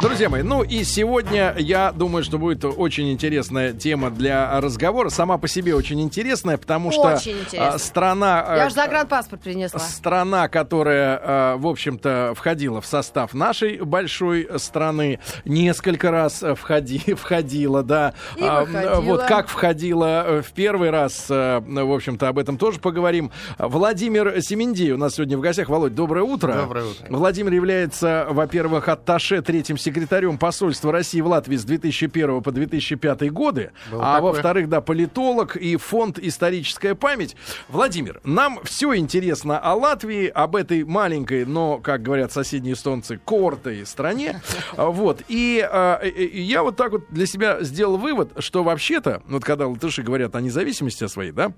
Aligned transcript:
Друзья 0.00 0.30
мои, 0.30 0.40
ну 0.40 0.62
и 0.62 0.82
сегодня 0.82 1.54
я 1.58 1.92
думаю, 1.92 2.24
что 2.24 2.38
будет 2.38 2.64
очень 2.64 3.12
интересная 3.12 3.74
тема 3.74 4.10
для 4.10 4.58
разговора. 4.58 5.10
Сама 5.10 5.36
по 5.36 5.46
себе 5.46 5.74
очень 5.74 6.00
интересная, 6.00 6.56
потому 6.56 6.90
что 6.90 7.02
Очень 7.02 7.40
интересно. 7.40 7.74
а, 7.74 7.78
страна... 7.78 8.42
а, 8.46 8.56
Я 8.56 8.68
же 8.70 8.76
загранпаспорт 8.76 9.42
принесла. 9.42 9.78
Страна, 9.78 10.48
которая, 10.48 11.20
а, 11.22 11.56
в 11.58 11.66
общем-то, 11.66 12.32
входила 12.34 12.80
в 12.80 12.86
состав 12.86 13.34
нашей 13.34 13.76
большой 13.82 14.48
страны, 14.56 15.18
несколько 15.44 16.10
раз 16.10 16.42
входи, 16.56 17.00
входила, 17.14 17.82
да. 17.82 18.14
И 18.36 18.40
выходила. 18.40 19.00
Вот 19.02 19.24
как 19.24 19.48
входила 19.48 20.24
э, 20.26 20.40
в 20.42 20.50
первый 20.52 20.88
раз, 20.88 21.26
в 21.28 21.94
общем-то, 21.94 22.26
об 22.28 22.38
этом 22.38 22.56
тоже 22.56 22.80
поговорим. 22.80 23.30
Владимир 23.58 24.40
Семендей 24.40 24.92
у 24.92 24.96
нас 24.96 25.16
сегодня 25.16 25.36
в 25.36 25.42
гостях. 25.42 25.68
Володь, 25.68 25.94
доброе 25.94 26.22
утро. 26.24 26.54
Доброе 26.54 26.86
утро. 26.86 27.06
Владимир 27.10 27.52
является, 27.52 28.26
во-первых, 28.30 28.88
атташе 28.88 29.42
третьим 29.42 29.76
секретарем 29.76 29.89
посольства 30.38 30.92
России 30.92 31.20
в 31.20 31.26
Латвии 31.26 31.56
с 31.56 31.64
2001 31.64 32.42
по 32.42 32.52
2005 32.52 33.32
годы, 33.32 33.72
Было 33.90 34.16
а 34.16 34.20
во-вторых, 34.20 34.68
да, 34.68 34.80
политолог 34.80 35.56
и 35.56 35.76
фонд 35.76 36.18
«Историческая 36.18 36.94
память». 36.94 37.36
Владимир, 37.68 38.20
нам 38.24 38.60
все 38.64 38.96
интересно 38.96 39.58
о 39.58 39.74
Латвии, 39.74 40.26
об 40.28 40.56
этой 40.56 40.84
маленькой, 40.84 41.44
но, 41.44 41.78
как 41.78 42.02
говорят 42.02 42.32
соседние 42.32 42.74
эстонцы, 42.74 43.18
кортой 43.24 43.86
стране. 43.86 44.40
Вот. 44.76 45.22
И 45.28 45.66
а, 45.70 46.00
э, 46.02 46.24
я 46.24 46.62
вот 46.62 46.76
так 46.76 46.92
вот 46.92 47.04
для 47.10 47.26
себя 47.26 47.62
сделал 47.62 47.96
вывод, 47.96 48.32
что 48.38 48.62
вообще-то, 48.62 49.22
вот 49.26 49.44
когда 49.44 49.66
латыши 49.66 50.02
говорят 50.02 50.34
о 50.34 50.40
независимости 50.40 51.06
своей, 51.06 51.32
да, 51.32 51.52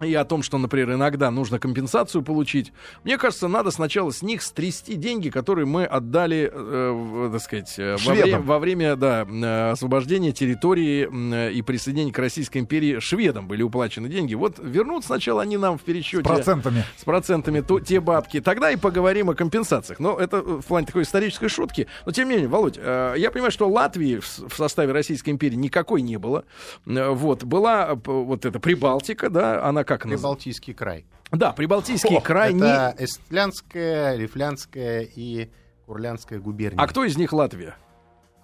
и 0.00 0.14
о 0.14 0.24
том, 0.24 0.42
что, 0.42 0.58
например, 0.58 0.92
иногда 0.94 1.30
нужно 1.30 1.58
компенсацию 1.58 2.22
получить. 2.22 2.72
Мне 3.04 3.18
кажется, 3.18 3.48
надо 3.48 3.70
сначала 3.70 4.10
с 4.10 4.22
них 4.22 4.42
стрясти 4.42 4.94
деньги, 4.94 5.28
которые 5.30 5.66
мы 5.66 5.84
отдали, 5.84 6.50
э, 6.52 6.90
в, 6.90 7.32
так 7.32 7.42
сказать, 7.42 7.74
э, 7.78 7.96
во, 8.04 8.12
время, 8.12 8.40
во 8.40 8.58
время 8.58 8.96
да, 8.96 9.26
э, 9.28 9.70
освобождения 9.70 10.32
территории 10.32 11.08
э, 11.10 11.52
и 11.52 11.62
присоединения 11.62 12.12
к 12.12 12.18
Российской 12.18 12.58
империи 12.58 13.00
шведам 13.00 13.48
были 13.48 13.62
уплачены 13.62 14.08
деньги. 14.08 14.34
Вот 14.34 14.58
вернут 14.58 15.04
сначала 15.04 15.42
они 15.42 15.56
нам 15.56 15.78
в 15.78 15.82
пересчете 15.82 16.24
С 16.24 16.28
процентами. 16.28 16.84
с 16.96 17.04
процентами 17.04 17.60
то, 17.60 17.80
те 17.80 18.00
бабки. 18.00 18.40
Тогда 18.40 18.70
и 18.70 18.76
поговорим 18.76 19.30
о 19.30 19.34
компенсациях. 19.34 19.98
Но 19.98 20.16
это 20.18 20.36
э, 20.38 20.40
в 20.40 20.62
плане 20.66 20.86
такой 20.86 21.02
исторической 21.02 21.48
шутки. 21.48 21.88
Но 22.06 22.12
тем 22.12 22.28
не 22.28 22.34
менее, 22.34 22.48
Володь, 22.48 22.78
э, 22.80 23.14
я 23.16 23.30
понимаю, 23.30 23.50
что 23.50 23.68
Латвии 23.68 24.18
в, 24.20 24.24
в 24.48 24.54
составе 24.56 24.92
Российской 24.92 25.30
империи 25.30 25.56
никакой 25.56 26.02
не 26.02 26.18
было. 26.18 26.44
Э, 26.86 27.08
Вот 27.10 27.44
была 27.44 27.88
э, 27.90 27.96
вот 28.04 28.44
эта 28.44 28.60
Прибалтика, 28.60 29.28
да, 29.30 29.64
она 29.64 29.84
как 29.88 30.04
называется? 30.04 30.22
Прибалтийский 30.28 30.74
край. 30.74 31.06
Да, 31.32 31.52
Прибалтийский 31.52 32.20
край. 32.20 32.52
не- 32.54 32.60
Это 32.60 32.94
Эстлянская, 32.98 34.14
Лифлянская 34.16 35.00
и 35.02 35.48
Курлянская 35.86 36.38
губерния. 36.38 36.78
А 36.80 36.86
кто 36.86 37.04
из 37.04 37.16
них 37.16 37.32
Латвия? 37.32 37.74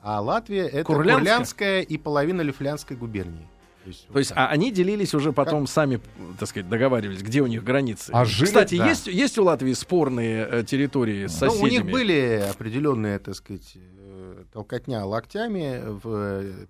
А 0.02 0.20
Латвия 0.20 0.66
это 0.66 0.84
Курлянская? 0.84 1.14
Курлянская, 1.18 1.80
и 1.82 1.98
половина 1.98 2.40
Лифлянской 2.42 2.96
губернии. 2.96 3.46
То 3.84 3.88
есть, 3.90 4.08
То 4.08 4.18
есть 4.18 4.32
а 4.34 4.48
они 4.48 4.72
делились 4.72 5.12
уже 5.14 5.32
потом 5.34 5.66
сами, 5.66 6.00
так 6.38 6.48
сказать, 6.48 6.70
договаривались, 6.70 7.20
где 7.22 7.42
у 7.42 7.46
них 7.46 7.62
границы. 7.62 8.10
А 8.14 8.24
жили- 8.24 8.46
Кстати, 8.46 8.78
да. 8.78 8.88
есть, 8.88 9.06
есть 9.08 9.36
у 9.38 9.44
Латвии 9.44 9.74
спорные 9.74 10.48
э, 10.50 10.64
территории 10.64 11.26
с 11.26 11.38
Ну, 11.42 11.50
соседями? 11.50 11.68
у 11.68 11.70
них 11.70 11.92
были 11.92 12.46
определенные, 12.50 13.18
так 13.18 13.34
сказать, 13.34 13.76
э, 13.76 14.44
толкотня 14.54 15.04
локтями 15.04 15.82
в 16.02 16.66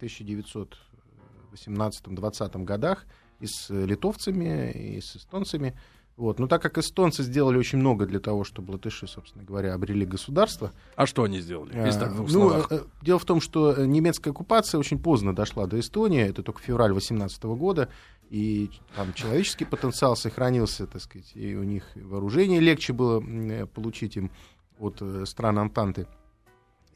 1918-20 1.55 2.65
годах 2.65 3.07
и 3.41 3.47
с 3.47 3.69
литовцами, 3.71 4.71
и 4.71 5.01
с 5.01 5.17
эстонцами. 5.17 5.75
Вот. 6.17 6.39
Но 6.39 6.47
так 6.47 6.63
как 6.63 6.79
эстонцы 6.79 7.25
сделали 7.25 7.59
очень 7.59 7.79
много 7.79 8.07
для 8.07 8.21
того, 8.21 8.45
чтобы 8.45 8.73
латыши, 8.73 9.09
собственно 9.09 9.45
говоря, 9.45 9.75
обрели 9.75 10.07
государство, 10.07 10.73
А 10.95 11.07
что 11.07 11.25
они 11.25 11.41
сделали? 11.41 11.77
Если 11.77 12.01
так, 12.01 12.13
в 12.13 12.33
ну, 12.33 12.53
э, 12.71 12.85
дело 13.03 13.19
в 13.19 13.25
том, 13.25 13.41
что 13.41 13.73
э, 13.73 13.85
немецкая 13.85 14.31
оккупация 14.31 14.79
очень 14.79 15.01
поздно 15.01 15.35
дошла 15.35 15.67
до 15.67 15.81
Эстонии, 15.81 16.23
это 16.23 16.45
только 16.45 16.61
февраль 16.61 16.93
18 16.93 17.43
года, 17.45 17.89
и 18.31 18.71
там 18.95 19.13
человеческий 19.13 19.65
потенциал 19.65 20.17
сохранился, 20.17 20.87
так 20.87 21.03
сказать, 21.03 21.33
и 21.35 21.57
у 21.57 21.65
них 21.65 21.85
вооружение 21.97 22.61
легче 22.61 22.93
было 22.93 23.21
э, 23.21 23.67
получить 23.67 24.17
им 24.17 24.31
от 24.79 24.99
э, 25.01 25.25
стран 25.27 25.59
Антанты. 25.59 26.07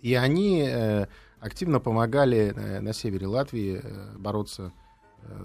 И 0.00 0.14
они 0.14 0.64
э, 0.64 1.06
активно 1.40 1.80
помогали 1.80 2.52
э, 2.54 2.80
на 2.80 2.92
севере 2.92 3.26
Латвии 3.26 3.80
э, 3.82 4.16
бороться 4.16 4.72
э, 4.72 4.87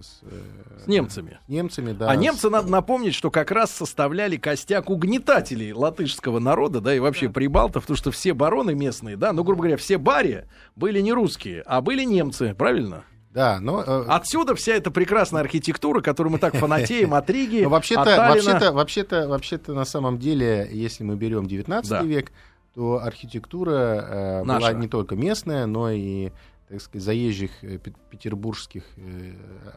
с, 0.01 0.19
э, 0.23 0.83
С 0.83 0.87
немцами. 0.87 1.39
с 1.45 1.49
немцами, 1.49 1.91
да. 1.91 2.09
а 2.09 2.15
немцы, 2.15 2.49
надо 2.49 2.69
напомнить, 2.69 3.13
что 3.13 3.29
как 3.31 3.51
раз 3.51 3.71
составляли 3.71 4.37
костяк 4.37 4.89
угнетателей 4.89 5.73
латышского 5.73 6.39
народа, 6.39 6.79
да, 6.81 6.95
и 6.95 6.99
вообще 6.99 7.29
прибалтов, 7.29 7.83
потому 7.83 7.97
что 7.97 8.11
все 8.11 8.33
бароны 8.33 8.73
местные, 8.75 9.17
да, 9.17 9.33
ну, 9.33 9.43
грубо 9.43 9.63
говоря, 9.63 9.77
все 9.77 9.97
бари 9.97 10.45
были 10.75 10.99
не 11.01 11.11
русские, 11.13 11.63
а 11.65 11.81
были 11.81 12.03
немцы, 12.03 12.53
правильно? 12.55 13.03
Да, 13.31 13.59
но... 13.59 13.81
э, 13.85 14.05
Отсюда 14.09 14.53
вся 14.55 14.73
эта 14.73 14.91
прекрасная 14.91 15.41
архитектура, 15.41 16.01
которую 16.01 16.33
мы 16.33 16.39
так 16.39 16.55
фанатеем 16.55 17.13
от 17.15 17.29
Риги, 17.29 17.63
вообще-то, 17.63 18.03
вообще-то, 18.03 18.71
вообще-то, 18.73 19.27
вообще-то, 19.27 19.73
на 19.73 19.85
самом 19.85 20.19
деле, 20.19 20.69
если 20.71 21.03
мы 21.03 21.15
берем 21.15 21.47
19 21.47 21.89
Да. 21.89 22.03
век, 22.03 22.31
то 22.75 23.01
архитектура 23.03 23.71
э, 23.71 24.43
была 24.45 24.73
не 24.73 24.87
только 24.87 25.15
местная, 25.15 25.65
но 25.65 25.89
и, 25.91 26.31
так 26.73 26.81
сказать, 26.81 27.03
заезжих 27.03 27.63
э, 27.63 27.77
пет- 27.77 27.97
петербургских 28.09 28.83
э, 28.97 29.33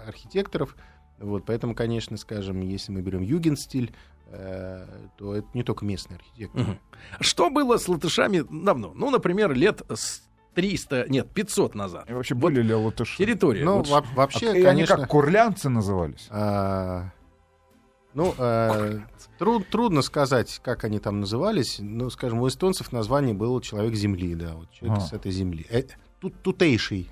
архитекторов. 0.06 0.74
Вот, 1.18 1.44
поэтому, 1.46 1.74
конечно, 1.74 2.16
скажем, 2.16 2.60
если 2.60 2.90
мы 2.92 3.02
берем 3.02 3.20
югенстиль, 3.22 3.94
э, 4.28 4.86
то 5.18 5.34
это 5.34 5.46
не 5.54 5.62
только 5.62 5.84
местный 5.84 6.16
архитектор. 6.16 6.78
Что 7.20 7.50
было 7.50 7.76
с 7.76 7.86
латышами 7.88 8.44
давно? 8.50 8.92
Ну, 8.94 9.10
например, 9.10 9.52
лет 9.52 9.82
с 9.92 10.22
300, 10.54 11.06
нет, 11.08 11.30
500 11.32 11.74
назад. 11.74 12.08
И 12.10 12.14
вообще 12.14 12.34
были 12.34 12.62
ли 12.62 12.72
латыши? 12.74 13.18
Территория. 13.18 13.62
Ну, 13.64 13.76
вот 13.78 13.88
во- 13.88 13.98
А 13.98 14.04
вообще, 14.14 14.46
и 14.46 14.50
они 14.56 14.62
конечно... 14.64 14.96
как 14.96 15.08
курлянцы 15.08 15.68
назывались? 15.68 16.28
А, 16.30 17.10
ну, 18.14 18.34
э, 18.38 19.00
труд- 19.38 19.66
трудно 19.70 20.00
сказать, 20.00 20.60
как 20.64 20.84
они 20.84 20.98
там 20.98 21.20
назывались. 21.20 21.76
Ну, 21.78 22.08
скажем, 22.08 22.40
у 22.40 22.48
эстонцев 22.48 22.90
название 22.90 23.34
было 23.34 23.60
«Человек 23.62 23.94
Земли», 23.94 24.34
да, 24.34 24.54
вот 24.54 24.70
человек 24.70 24.98
А. 24.98 25.00
с 25.02 25.12
этой 25.12 25.30
земли. 25.30 25.66
Э, 25.68 25.82
тут, 26.20 26.34
тутейший, 26.42 27.08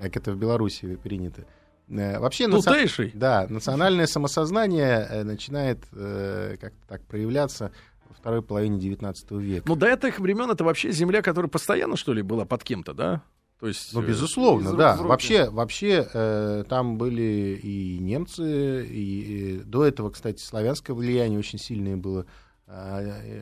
как 0.00 0.16
это 0.16 0.32
в 0.32 0.36
Беларуси 0.36 0.96
принято. 0.96 1.44
Э, 1.88 2.18
вообще, 2.20 2.44
наци- 2.46 2.62
Тутейший? 2.64 3.10
да, 3.14 3.46
национальное 3.48 4.06
самосознание 4.06 5.06
э, 5.10 5.22
начинает 5.24 5.78
э, 5.92 6.56
как-то 6.60 6.86
так 6.88 7.02
проявляться 7.06 7.72
во 8.08 8.14
второй 8.14 8.42
половине 8.42 8.78
XIX 8.78 9.14
века. 9.40 9.64
Ну, 9.66 9.74
до 9.76 9.86
этих 9.88 10.20
времен 10.20 10.50
это 10.50 10.62
вообще 10.64 10.92
земля, 10.92 11.20
которая 11.22 11.48
постоянно, 11.50 11.96
что 11.96 12.12
ли, 12.12 12.22
была 12.22 12.44
под 12.44 12.62
кем-то, 12.62 12.92
да? 12.94 13.22
То 13.58 13.66
есть, 13.68 13.92
Ну, 13.92 14.02
э, 14.02 14.06
безусловно, 14.06 14.70
рук 14.70 14.78
да. 14.78 14.96
Вообще, 14.96 15.50
вообще 15.50 16.08
э, 16.14 16.64
там 16.68 16.96
были 16.96 17.58
и 17.62 17.98
немцы, 17.98 18.86
и, 18.86 19.58
э, 19.60 19.64
до 19.64 19.84
этого, 19.84 20.10
кстати, 20.10 20.40
славянское 20.40 20.94
влияние 20.96 21.38
очень 21.40 21.58
сильное 21.58 21.96
было, 21.96 22.24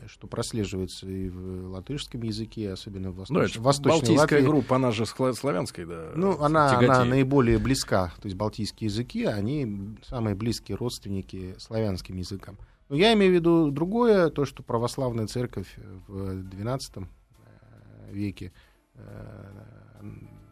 что 0.07 0.27
прослеживается 0.27 1.07
и 1.07 1.29
в 1.29 1.69
латышском 1.71 2.21
языке, 2.23 2.71
особенно 2.71 3.11
в 3.11 3.15
Ну, 3.15 3.19
Восточ... 3.19 3.51
это 3.51 3.61
Восточной 3.61 3.91
Балтийская 3.91 4.39
Латвии. 4.39 4.45
группа, 4.47 4.75
она 4.77 4.91
же 4.91 5.05
славянская, 5.05 5.85
да. 5.85 6.11
Ну, 6.15 6.41
она, 6.41 6.77
она 6.77 7.05
наиболее 7.05 7.59
близка, 7.59 8.13
то 8.21 8.25
есть 8.25 8.35
балтийские 8.35 8.87
языки, 8.89 9.25
они 9.25 9.95
самые 10.03 10.35
близкие 10.35 10.77
родственники 10.77 11.55
славянским 11.59 12.17
языкам. 12.17 12.57
Но 12.89 12.95
я 12.95 13.13
имею 13.13 13.31
в 13.31 13.35
виду 13.35 13.69
другое, 13.71 14.29
то, 14.29 14.45
что 14.45 14.63
православная 14.63 15.27
церковь 15.27 15.77
в 16.07 16.39
XII 16.49 16.79
э, 16.97 18.11
веке 18.11 18.51
э, 18.95 19.69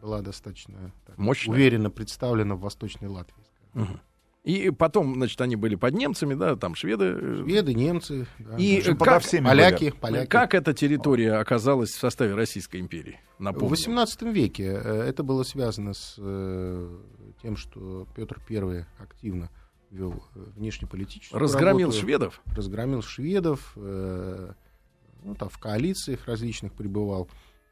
была 0.01 0.21
достаточно 0.21 0.91
так, 1.05 1.17
Мощная. 1.17 1.55
уверенно 1.55 1.89
представлена 1.89 2.55
в 2.55 2.59
Восточной 2.59 3.07
Латвии. 3.07 3.43
скажем. 3.71 3.99
И 4.47 4.69
потом, 4.72 5.16
значит, 5.16 5.41
они 5.41 5.58
были 5.58 5.75
под 5.75 5.94
немцами, 5.94 6.34
да, 6.34 6.56
там 6.56 6.74
шведы. 6.74 7.06
э, 7.19 7.44
Шведы, 7.44 7.74
немцы, 7.74 8.28
да. 8.40 8.56
И 8.56 8.78
В 8.78 8.80
общем, 8.80 8.97
как- 8.97 9.24
всеми 9.24 9.46
поляки, 9.46 9.80
были. 9.90 10.00
поляки. 10.00 10.30
Как 10.30 10.53
эта 10.56 10.74
территория 10.74 11.34
оказалась 11.34 11.90
в 11.90 12.00
составе 12.00 12.34
Российской 12.34 12.80
империи? 12.80 13.19
В 13.38 13.41
Напомню. 13.44 13.75
XVIII 13.75 14.32
веке 14.32 14.64
э, 14.82 15.02
это 15.09 15.23
было 15.23 15.44
связано 15.44 15.94
с 15.94 16.16
э, 16.17 16.97
тем, 17.41 17.58
что 17.58 18.08
Петр 18.16 18.40
I 18.49 18.85
активно 18.99 19.49
вел 19.91 20.23
внешнеполитическую 20.34 21.41
Разгромил 21.41 21.88
работу. 21.90 22.00
шведов. 22.00 22.41
разгромил 22.55 23.02
шведов, 23.02 23.73
ну, 23.76 25.35
там 25.38 25.50
в 25.50 25.58
коалициях 25.59 26.26
различных 26.26 26.73
пребывал. 26.73 27.28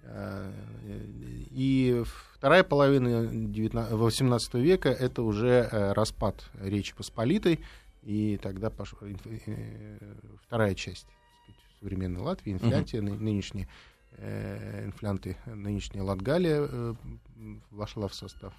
Э, 0.08 0.52
И 1.52 2.04
вторая 2.36 2.64
половина 2.64 3.28
19, 3.28 3.92
18 3.94 4.54
века 4.56 4.90
это 4.90 5.22
уже 5.24 5.68
э, 5.72 5.94
распад 5.94 6.50
Речи 6.62 6.94
Посполитой, 6.96 7.60
и 8.04 8.38
тогда 8.42 8.70
пошла 8.70 9.00
вторая 10.46 10.76
часть 10.76 11.08
сказать, 11.44 11.62
современной 11.80 12.22
Латвии, 12.22 12.54
инфлянтия, 12.54 13.02
ны- 13.02 13.16
нынешние 13.18 13.68
э, 14.18 14.86
инфлянты, 14.86 15.38
нынешняя 15.46 16.04
Латгалия 16.04 16.68
э, 16.70 16.94
вошла 17.72 18.08
в 18.08 18.14
состав 18.14 18.54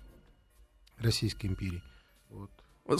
Российской 0.98 1.46
империи. 1.46 1.82
Вот 2.30 2.50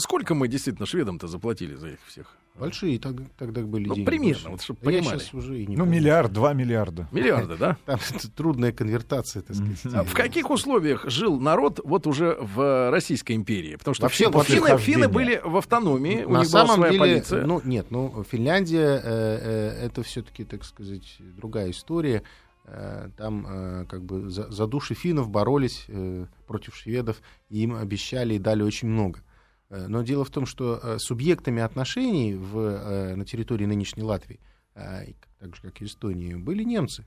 Сколько 0.01 0.35
мы 0.35 0.47
действительно 0.47 0.85
шведам-то 0.85 1.27
заплатили 1.27 1.75
за 1.75 1.89
их 1.89 1.99
всех? 2.05 2.35
Большие 2.59 2.97
тог- 2.99 3.21
тогда 3.37 3.61
были 3.61 3.87
Ну, 3.87 3.95
деньги. 3.95 4.05
примерно, 4.05 4.31
большие. 4.33 4.51
вот 4.51 4.61
чтобы 4.61 4.79
Да 4.83 4.91
я 4.91 4.99
понимали. 4.99 5.19
щас 5.19 5.33
уже 5.33 5.59
и 5.61 5.67
не 5.67 5.75
Ну, 5.75 5.83
помню. 5.83 5.99
миллиард, 5.99 6.33
два 6.33 6.53
миллиарда. 6.53 7.07
Миллиарды, 7.11 7.55
да? 7.57 7.77
Там 7.85 7.99
трудная 8.35 8.71
конвертация, 8.71 9.41
так 9.43 9.55
сказать. 9.55 9.95
А 9.95 10.03
В 10.03 10.13
каких 10.13 10.49
условиях 10.49 11.09
жил 11.09 11.39
народ 11.39 11.79
вот 11.83 12.07
уже 12.07 12.37
в 12.41 12.89
Российской 12.91 13.33
империи? 13.33 13.75
Потому 13.75 13.93
что 13.95 14.03
Вообще, 14.03 14.25
фи- 14.25 14.31
после 14.31 14.55
финны, 14.55 14.77
финны 14.77 15.07
были 15.07 15.41
в 15.43 15.57
автономии, 15.57 16.23
у 16.23 16.31
На 16.31 16.39
них 16.39 16.51
была 16.51 16.65
самом 16.65 16.75
своя 16.75 16.91
деле, 16.91 16.99
полиция. 16.99 17.45
ну 17.45 17.61
нет, 17.63 17.87
ну 17.91 18.23
Финляндия 18.29 19.01
э, 19.01 19.01
э, 19.03 19.85
это 19.85 20.03
все-таки, 20.03 20.43
так 20.43 20.63
сказать, 20.63 21.17
другая 21.37 21.69
история. 21.71 22.23
Э, 22.65 23.09
Там 23.17 23.45
э, 23.47 23.85
как 23.87 24.03
бы 24.03 24.29
за, 24.29 24.51
за 24.51 24.67
души 24.67 24.93
финнов 24.93 25.29
боролись 25.29 25.85
э, 25.87 26.25
против 26.47 26.75
шведов, 26.75 27.21
и 27.49 27.59
им 27.63 27.75
обещали 27.75 28.33
и 28.33 28.39
дали 28.39 28.61
очень 28.63 28.89
много. 28.89 29.21
Э, 29.69 29.87
Но 29.87 30.03
дело 30.03 30.23
в 30.23 30.29
том, 30.29 30.45
что 30.45 30.79
э, 30.81 30.97
субъектами 30.99 31.61
отношений 31.61 32.35
в, 32.35 32.57
э, 32.57 33.15
на 33.15 33.25
территории 33.25 33.65
нынешней 33.65 34.03
Латвии, 34.03 34.39
так 34.73 35.55
же 35.55 35.61
как 35.63 35.81
и 35.81 35.85
Эстонии, 35.85 36.35
были 36.35 36.63
немцы. 36.63 37.03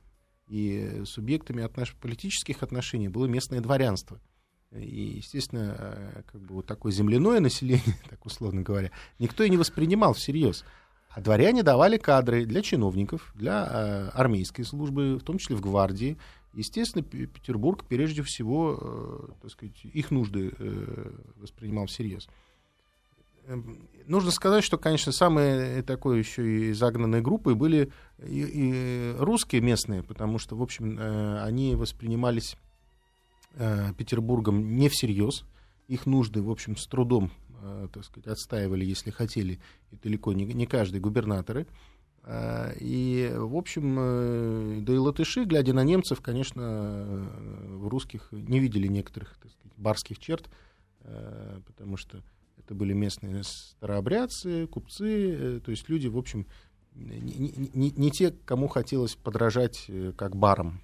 И 0.49 1.03
субъектами 1.05 1.63
отнош- 1.63 1.95
политических 2.01 2.65
отношений 2.65 3.09
было 3.09 3.27
местное 3.27 3.61
дворянство. 3.61 4.21
И, 4.73 5.19
естественно, 5.19 6.25
как 6.27 6.41
бы 6.41 6.57
вот 6.57 6.67
такое 6.67 6.91
земляное 6.91 7.39
население, 7.39 7.97
так 8.11 8.27
условно 8.27 8.63
говоря, 8.63 8.91
никто 9.21 9.45
и 9.45 9.51
не 9.51 9.57
воспринимал 9.57 10.15
всерьез. 10.15 10.65
А 11.11 11.21
дворяне 11.21 11.63
давали 11.63 11.97
кадры 11.97 12.45
для 12.45 12.61
чиновников, 12.61 13.33
для 13.37 14.09
армейской 14.11 14.65
службы, 14.65 15.17
в 15.17 15.23
том 15.23 15.39
числе 15.39 15.55
в 15.55 15.61
гвардии. 15.61 16.19
Естественно, 16.53 17.05
Петербург 17.05 17.85
прежде 17.85 18.23
всего, 18.25 19.31
так 19.41 19.53
сказать, 19.53 19.85
их 19.85 20.11
нужды 20.11 20.53
воспринимал 21.37 21.87
всерьез. 21.87 22.29
Эм, 23.47 23.89
Нужно 24.11 24.33
сказать, 24.33 24.65
что, 24.65 24.77
конечно, 24.77 25.13
самые 25.13 25.85
такой 25.85 26.19
еще 26.19 26.71
и 26.71 26.73
загнанной 26.73 27.21
группой 27.21 27.55
были 27.55 27.93
и, 28.19 28.43
и 28.43 29.15
русские 29.21 29.61
местные, 29.61 30.03
потому 30.03 30.39
что, 30.39 30.57
в 30.57 30.63
общем, 30.63 30.99
э, 30.99 31.43
они 31.45 31.77
воспринимались 31.77 32.57
э, 33.55 33.93
Петербургом 33.97 34.77
не 34.77 34.89
всерьез. 34.89 35.45
Их 35.87 36.07
нужды, 36.07 36.43
в 36.43 36.51
общем, 36.51 36.77
с 36.77 36.89
трудом, 36.89 37.31
э, 37.63 37.87
так 37.93 38.05
сказать, 38.05 38.27
отстаивали, 38.27 38.85
если 38.85 39.13
хотели, 39.13 39.61
и 39.93 39.97
далеко 40.03 40.33
не, 40.33 40.45
не 40.45 40.67
каждый 40.67 41.01
губернаторы. 41.01 41.69
Э, 42.25 42.73
И, 42.81 43.33
в 43.33 43.55
общем, 43.55 43.97
э, 43.97 44.79
да 44.81 44.93
и 44.93 44.97
латыши, 44.97 45.45
глядя 45.45 45.73
на 45.73 45.85
немцев, 45.85 46.21
конечно, 46.21 46.63
э, 46.65 47.77
в 47.77 47.87
русских 47.87 48.27
не 48.33 48.59
видели 48.59 48.89
некоторых, 48.89 49.37
так 49.41 49.53
сказать, 49.53 49.73
барских 49.77 50.19
черт, 50.19 50.51
э, 51.03 51.61
потому 51.65 51.97
что 51.97 52.23
это 52.65 52.75
были 52.75 52.93
местные 52.93 53.43
старообрядцы, 53.45 54.67
купцы, 54.67 55.33
э, 55.33 55.61
то 55.65 55.71
есть 55.71 55.89
люди, 55.89 56.09
в 56.09 56.17
общем, 56.17 56.47
не, 56.95 57.19
не- 57.75 57.91
не- 57.91 58.11
те, 58.11 58.33
кому 58.45 58.69
хотелось 58.69 59.15
подражать 59.15 59.87
э, 59.89 60.13
как 60.17 60.37
барам. 60.37 60.81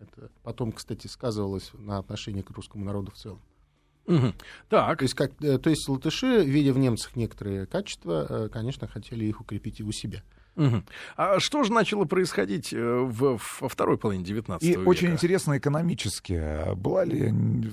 Это 0.00 0.30
потом, 0.42 0.72
кстати, 0.72 1.06
сказывалось 1.06 1.72
на 1.74 1.98
отношении 1.98 2.42
к 2.42 2.50
русскому 2.50 2.84
народу 2.84 3.10
в 3.10 3.16
целом. 3.16 3.40
Мгм. 4.06 4.34
Так, 4.68 4.98
То 4.98 5.02
есть, 5.02 5.14
как, 5.14 5.32
э, 5.42 5.58
то 5.58 5.70
есть 5.70 5.88
латыши, 5.88 6.44
видя 6.44 6.72
в 6.72 6.78
немцах 6.78 7.16
некоторые 7.16 7.66
качества, 7.66 8.48
конечно, 8.52 8.86
хотели 8.86 9.24
их 9.24 9.40
укрепить 9.40 9.80
и 9.80 9.84
у 9.84 9.92
себя. 9.92 10.22
А 11.16 11.38
что 11.40 11.62
же 11.62 11.72
начало 11.72 12.04
происходить 12.04 12.72
э, 12.72 12.76
в, 12.78 13.38
во 13.60 13.68
второй 13.68 13.96
половине 13.98 14.24
19 14.24 14.66
И 14.66 14.70
века? 14.72 14.88
очень 14.88 15.10
интересно 15.12 15.56
экономически. 15.58 16.74
Была 16.74 17.04
ли 17.04 17.30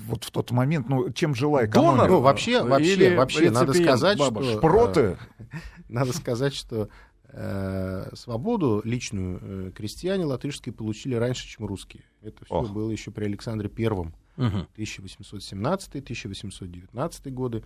вот 0.08 0.24
в 0.24 0.32
тот 0.32 0.52
момент, 0.52 0.88
ну, 0.90 1.10
чем 1.12 1.34
жила 1.36 1.66
экономика? 1.66 1.96
Донор? 1.98 2.10
Ну, 2.10 2.20
вообще, 2.22 2.64
вообще, 2.64 2.94
Или 2.94 3.16
вообще, 3.16 3.50
надо 3.52 3.74
сказать, 3.74 4.18
бабушек? 4.20 4.50
что... 4.52 4.60
Шпроты? 4.60 5.02
э, 5.02 5.16
Надо 5.90 6.14
сказать, 6.14 6.54
что 6.54 6.90
э, 7.30 8.10
свободу 8.14 8.82
личную 8.84 9.72
крестьяне 9.74 10.26
латышские 10.26 10.74
получили 10.74 11.16
раньше, 11.16 11.48
чем 11.48 11.66
русские. 11.66 12.04
Это 12.22 12.46
все 12.46 12.54
Ох. 12.56 12.70
было 12.72 12.90
еще 12.92 13.12
при 13.12 13.26
Александре 13.26 13.70
Первом, 13.70 14.14
Мгм. 14.38 14.68
1817-1819 14.78 17.30
годы. 17.32 17.64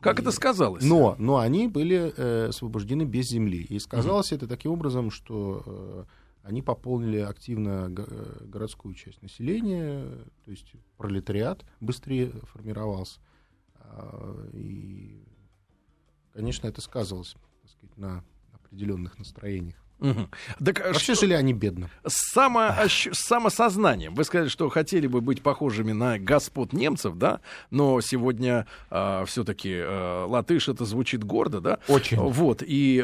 Как 0.00 0.18
И- 0.18 0.22
это 0.22 0.30
сказалось? 0.30 0.84
Но, 0.84 1.14
но 1.18 1.38
они 1.38 1.68
были 1.68 2.12
э, 2.16 2.46
освобождены 2.48 3.02
без 3.04 3.28
земли. 3.28 3.62
И 3.62 3.78
сказалось 3.78 4.32
это 4.32 4.46
таким 4.48 4.72
образом, 4.72 5.10
что 5.10 5.62
э, 5.66 6.04
они 6.42 6.62
пополнили 6.62 7.18
активно 7.18 7.88
го- 7.90 8.06
э, 8.08 8.44
городскую 8.46 8.94
часть 8.94 9.20
населения, 9.22 10.04
то 10.44 10.50
есть 10.50 10.72
пролетариат 10.96 11.64
быстрее 11.80 12.30
формировался. 12.44 13.20
А, 13.76 14.48
И, 14.54 15.22
конечно, 16.32 16.66
это 16.66 16.80
сказывалось 16.80 17.36
так 17.62 17.70
сказать, 17.70 17.96
на 17.96 18.24
определенных 18.52 19.18
настроениях. 19.18 19.76
Мгм. 20.00 20.28
Так 20.64 20.80
а 20.80 20.88
Вообще 20.88 21.14
что- 21.14 21.26
жили 21.26 21.34
они 21.34 21.52
бедно. 21.52 21.90
Само, 22.06 22.60
ощ- 22.60 23.10
самосознанием. 23.12 24.14
Вы 24.14 24.24
сказали, 24.24 24.48
что 24.48 24.68
хотели 24.68 25.06
бы 25.06 25.20
быть 25.20 25.42
похожими 25.42 25.92
на 25.92 26.18
господ 26.18 26.72
немцев, 26.72 27.16
да? 27.16 27.40
Но 27.70 28.00
сегодня 28.00 28.66
все-таки 29.26 29.82
латыш 30.26 30.68
это 30.68 30.84
звучит 30.84 31.24
гордо, 31.24 31.60
да? 31.60 31.78
Очень. 31.88 32.18
Вот, 32.18 32.62
и 32.66 33.00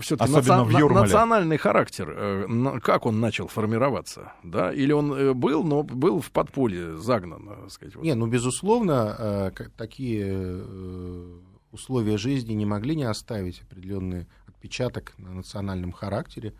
все-таки 0.00 0.30
Особенно 0.32 0.64
в 0.64 0.70
Юрмале. 0.70 1.02
национальный 1.02 1.56
характер, 1.58 2.14
э, 2.16 2.46
на- 2.46 2.80
как 2.80 3.06
он 3.06 3.20
начал 3.20 3.48
формироваться, 3.48 4.32
да? 4.42 4.72
Или 4.72 4.92
он 4.92 5.12
э, 5.12 5.32
был, 5.34 5.62
но 5.64 5.82
был 5.82 6.20
в 6.20 6.30
подполье 6.30 6.96
загнан, 6.98 7.48
э, 7.50 7.54
так 7.62 7.70
сказать. 7.70 7.96
вот. 7.96 8.04
Не, 8.04 8.14
ну, 8.14 8.26
безусловно, 8.26 9.16
э, 9.18 9.50
такие 9.76 10.24
э, 10.28 11.26
условия 11.72 12.16
жизни 12.18 12.52
не 12.54 12.66
могли 12.66 12.96
не 12.96 13.04
оставить 13.04 13.62
определенный 13.62 14.26
отпечаток 14.60 15.14
на 15.16 15.32
национальном 15.32 15.90
характере, 15.90 16.52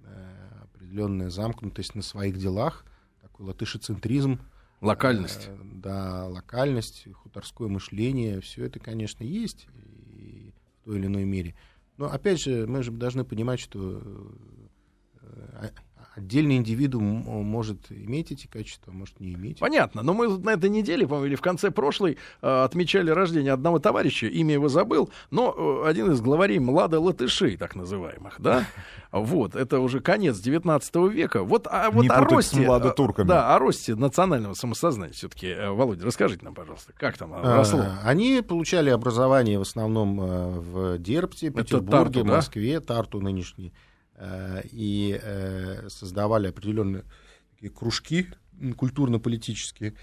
э, 0.00 0.64
определенная 0.64 1.30
замкнутость 1.30 1.94
на 1.94 2.02
своих 2.02 2.36
делах, 2.38 2.84
такой 3.22 3.46
латышецентризм. 3.46 4.40
Локальность. 4.80 5.46
э, 5.46 5.56
Да, 5.74 6.26
локальность, 6.26 7.06
хуторское 7.14 7.68
мышление, 7.68 8.40
все 8.40 8.64
это, 8.64 8.80
конечно, 8.80 9.22
есть 9.22 9.68
и 10.12 10.52
в 10.80 10.84
той 10.84 10.98
или 10.98 11.06
иной 11.06 11.24
мере. 11.24 11.54
Но, 11.98 12.10
опять 12.10 12.40
же, 12.40 12.66
мы 12.66 12.82
же 12.82 12.90
должны 12.90 13.24
понимать, 13.24 13.60
что 13.60 14.02
э, 15.22 15.70
отдельный 16.16 16.56
индивидуум 16.56 17.44
может 17.44 17.90
иметь 17.90 18.32
эти 18.32 18.46
качества, 18.46 18.92
а 18.92 18.96
может 18.96 19.20
не 19.20 19.34
иметь. 19.34 19.58
Понятно, 19.58 20.02
но 20.02 20.14
мы 20.14 20.28
на 20.38 20.50
этой 20.50 20.70
неделе, 20.70 21.06
по-моему, 21.06 21.26
или 21.26 21.34
в 21.34 21.42
конце 21.42 21.70
прошлой 21.70 22.16
э, 22.42 22.64
отмечали 22.64 23.10
рождение 23.10 23.52
одного 23.52 23.78
товарища, 23.78 24.26
имя 24.26 24.54
его 24.54 24.68
забыл, 24.68 25.10
но 25.30 25.82
э, 25.84 25.88
один 25.88 26.10
из 26.10 26.20
главарей 26.20 26.58
млада 26.58 26.98
латышей, 27.00 27.56
так 27.56 27.74
называемых, 27.76 28.36
да? 28.40 28.66
Вот, 29.12 29.54
это 29.54 29.80
уже 29.80 30.00
конец 30.00 30.38
19 30.38 30.94
века. 31.12 31.42
Вот, 31.42 31.66
а 31.70 31.90
вот 31.90 32.02
Не 32.02 32.08
о 32.08 32.20
росте... 32.24 32.60
младотурками. 32.60 33.26
э, 33.26 33.28
Да, 33.28 33.54
о 33.54 33.58
росте 33.58 33.94
национального 33.94 34.54
самосознания 34.54 35.12
все-таки. 35.12 35.54
Володя, 35.68 36.04
расскажите 36.04 36.44
нам, 36.44 36.54
пожалуйста, 36.54 36.92
как 36.96 37.16
там 37.16 37.32
А, 37.34 37.56
росло? 37.56 37.84
Они 38.04 38.42
получали 38.46 38.90
образование 38.90 39.58
в 39.58 39.62
основном 39.62 40.20
э, 40.20 40.48
в 40.60 40.98
Дерпте, 40.98 41.48
Это 41.48 41.62
Петербурге, 41.62 41.90
Тарту, 41.92 42.24
да? 42.24 42.36
Москве, 42.36 42.80
Тарту 42.80 43.20
нынешний. 43.20 43.72
Э, 44.16 44.62
И 44.72 45.18
э, 45.22 45.88
создавали 45.88 46.48
определенные 46.48 47.04
такие 47.54 47.70
кружки 47.70 48.28
культурно-политические. 48.76 49.94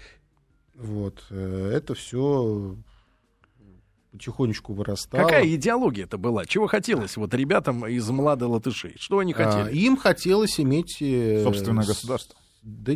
Вот. 0.74 1.24
э, 1.30 1.72
Это 1.74 1.94
все 1.94 2.76
потихонечку 4.12 4.72
вырастало. 4.72 5.22
Какая 5.22 5.46
идеология 5.54 6.04
это 6.04 6.16
была? 6.18 6.46
Чего 6.46 6.68
хотелось 6.68 7.16
вот 7.16 7.34
ребятам 7.34 7.84
из 7.86 8.08
младой 8.10 8.48
латышей? 8.48 8.94
Что 8.98 9.18
они 9.18 9.32
А, 9.32 9.36
хотели? 9.36 9.76
Им 9.76 9.96
хотелось 9.96 10.60
иметь... 10.60 10.98
Собственное 11.42 11.84
государство. 11.84 12.36
Да, 12.62 12.92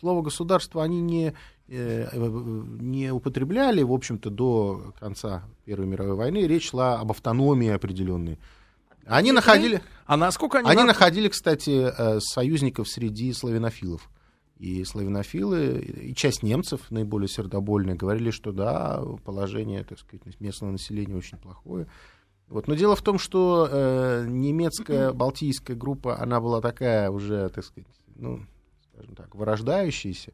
слово 0.00 0.22
государство 0.22 0.82
они 0.82 1.00
не, 1.02 1.34
не 1.68 3.12
употребляли, 3.12 3.82
в 3.82 3.92
общем-то, 3.92 4.30
до 4.30 4.92
конца 4.98 5.44
Первой 5.66 5.86
мировой 5.86 6.16
войны. 6.16 6.38
Речь 6.46 6.70
шла 6.70 6.98
об 6.98 7.10
автономии 7.10 7.68
определенной. 7.68 8.38
Они 9.08 9.32
находили, 9.32 9.82
А 10.06 10.16
насколько 10.16 10.58
они... 10.58 10.68
они 10.68 10.80
на- 10.82 10.88
находили, 10.88 11.28
кстати, 11.28 11.90
э, 11.96 12.20
союзников 12.20 12.88
среди 12.88 13.32
славянофилов. 13.32 14.08
И 14.58 14.84
славянофилы, 14.84 15.78
и 15.78 16.14
часть 16.14 16.42
немцев, 16.42 16.90
наиболее 16.90 17.28
сердобольные, 17.28 17.94
говорили, 17.94 18.30
что 18.30 18.50
да, 18.52 19.00
положение, 19.24 19.84
так 19.84 19.98
сказать, 20.00 20.40
местного 20.40 20.72
населения 20.72 21.14
очень 21.14 21.38
плохое. 21.38 21.86
Вот. 22.48 22.66
Но 22.66 22.74
дело 22.74 22.96
в 22.96 23.02
том, 23.02 23.18
что 23.18 23.68
э, 23.70 24.26
немецкая 24.28 25.12
балтийская 25.12 25.76
группа, 25.76 26.20
она 26.20 26.40
была 26.40 26.60
такая 26.60 27.10
уже, 27.10 27.48
так 27.50 27.64
сказать, 27.64 27.88
ну, 28.16 28.40
скажем 28.92 29.14
так, 29.14 29.34
вырождающаяся, 29.34 30.32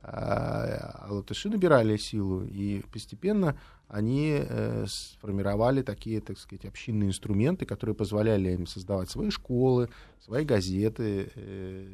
а, 0.00 1.06
а 1.06 1.12
латыши 1.12 1.50
набирали 1.50 1.96
силу, 1.96 2.44
и 2.44 2.82
постепенно 2.92 3.58
они 3.88 4.36
э, 4.38 4.84
сформировали 4.86 5.82
такие, 5.82 6.20
так 6.20 6.38
сказать, 6.38 6.66
общинные 6.66 7.08
инструменты, 7.08 7.64
которые 7.64 7.96
позволяли 7.96 8.50
им 8.50 8.66
создавать 8.66 9.10
свои 9.10 9.30
школы, 9.30 9.88
свои 10.22 10.44
газеты, 10.44 11.30
э, 11.34 11.86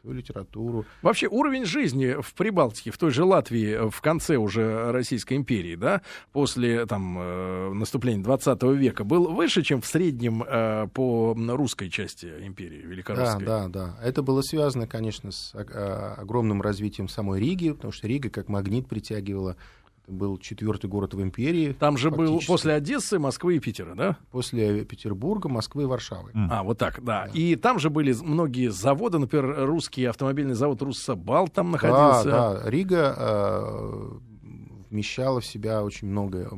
свою 0.00 0.16
литературу. 0.16 0.84
Вообще 1.02 1.26
уровень 1.26 1.64
жизни 1.64 2.20
в 2.20 2.34
Прибалтике, 2.34 2.92
в 2.92 2.98
той 2.98 3.10
же 3.10 3.24
Латвии, 3.24 3.90
в 3.90 4.00
конце 4.00 4.36
уже 4.36 4.92
Российской 4.92 5.34
империи, 5.34 5.74
да, 5.74 6.02
после 6.32 6.86
там 6.86 7.18
э, 7.18 7.72
наступления 7.72 8.22
20 8.22 8.62
века, 8.62 9.02
был 9.02 9.32
выше, 9.32 9.62
чем 9.62 9.80
в 9.80 9.86
среднем 9.86 10.44
э, 10.46 10.86
по 10.94 11.36
русской 11.36 11.90
части 11.90 12.26
империи 12.42 12.82
Великорусской. 12.82 13.44
Да, 13.44 13.66
да, 13.66 13.96
да. 13.96 13.98
Это 14.04 14.22
было 14.22 14.42
связано, 14.42 14.86
конечно, 14.86 15.32
с 15.32 15.52
а, 15.54 16.14
огромным 16.18 16.62
развитием 16.62 17.08
самой 17.08 17.40
Риги, 17.40 17.72
потому 17.72 17.92
что 17.92 18.06
Рига 18.06 18.30
как 18.30 18.48
магнит 18.48 18.88
притягивала 18.88 19.56
был 20.10 20.38
четвертый 20.38 20.88
город 20.88 21.14
в 21.14 21.22
империи. 21.22 21.72
Там 21.78 21.96
же 21.96 22.10
был 22.10 22.40
после 22.46 22.74
Одессы, 22.74 23.18
Москвы 23.18 23.56
и 23.56 23.60
Питера, 23.60 23.94
да? 23.94 24.16
После 24.30 24.84
Петербурга, 24.84 25.48
Москвы 25.48 25.84
и 25.84 25.86
Варшавы. 25.86 26.30
Mm. 26.32 26.48
А, 26.50 26.62
вот 26.62 26.78
так, 26.78 27.02
да. 27.02 27.26
да. 27.26 27.32
И 27.32 27.56
там 27.56 27.78
же 27.78 27.90
были 27.90 28.14
многие 28.22 28.70
заводы, 28.70 29.18
например, 29.18 29.66
русский 29.66 30.04
автомобильный 30.04 30.54
завод 30.54 30.82
Руссобал 30.82 31.48
там 31.48 31.70
находился. 31.70 32.30
Да, 32.30 32.54
да. 32.54 32.70
Рига 32.70 33.14
э, 33.16 34.18
вмещала 34.90 35.40
в 35.40 35.46
себя 35.46 35.82
очень 35.82 36.08
много 36.08 36.50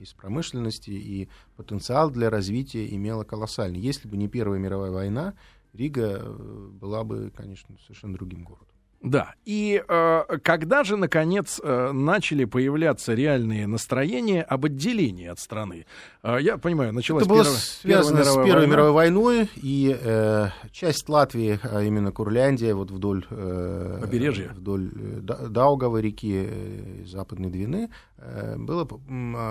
из 0.00 0.12
промышленности, 0.12 0.90
и 0.90 1.28
потенциал 1.56 2.10
для 2.10 2.30
развития 2.30 2.92
имела 2.94 3.24
колоссальный. 3.24 3.80
Если 3.80 4.08
бы 4.08 4.16
не 4.16 4.28
Первая 4.28 4.58
мировая 4.58 4.90
война, 4.90 5.34
Рига 5.72 6.20
э, 6.20 6.68
была 6.72 7.04
бы, 7.04 7.32
конечно, 7.34 7.76
совершенно 7.86 8.14
другим 8.14 8.44
городом. 8.44 8.69
Да. 9.02 9.34
И 9.46 9.82
э, 9.86 10.22
когда 10.42 10.84
же, 10.84 10.96
наконец, 10.98 11.58
э, 11.62 11.92
начали 11.92 12.44
появляться 12.44 13.14
реальные 13.14 13.66
настроения 13.66 14.42
об 14.42 14.66
отделении 14.66 15.26
от 15.26 15.38
страны? 15.38 15.86
Э, 16.22 16.36
я 16.38 16.58
понимаю, 16.58 16.92
началась 16.92 17.22
Это 17.22 17.30
было 17.30 17.42
первая, 17.44 17.60
связано 17.60 18.18
первая 18.18 18.24
с 18.24 18.34
Первой 18.34 18.52
война. 18.52 18.66
мировой 18.66 18.92
войной, 18.92 19.50
и 19.56 19.98
э, 19.98 20.48
часть 20.70 21.08
Латвии, 21.08 21.58
а 21.62 21.82
именно 21.82 22.12
Курляндия, 22.12 22.74
вот 22.74 22.90
вдоль... 22.90 23.24
Э, 23.30 24.00
Побережья. 24.02 24.50
Вдоль 24.54 24.90
э, 24.94 25.20
Даугавы 25.48 26.02
реки 26.02 26.46
э, 26.46 27.04
Западной 27.06 27.48
Двины, 27.48 27.88
э, 28.18 28.56
было 28.58 28.86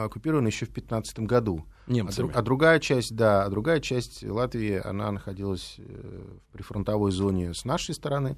оккупировано 0.05 0.47
еще 0.47 0.67
в 0.67 0.69
15 0.69 1.21
году. 1.21 1.65
Немцами. 1.87 2.31
А, 2.35 2.39
а 2.39 2.41
другая 2.43 2.79
часть, 2.79 3.15
да, 3.15 3.45
а 3.45 3.49
другая 3.49 3.79
часть 3.79 4.23
Латвии, 4.23 4.79
она 4.85 5.11
находилась 5.11 5.77
э, 5.79 5.83
в 5.83 6.53
прифронтовой 6.53 7.11
зоне 7.11 7.55
с 7.55 7.65
нашей 7.65 7.95
стороны, 7.95 8.37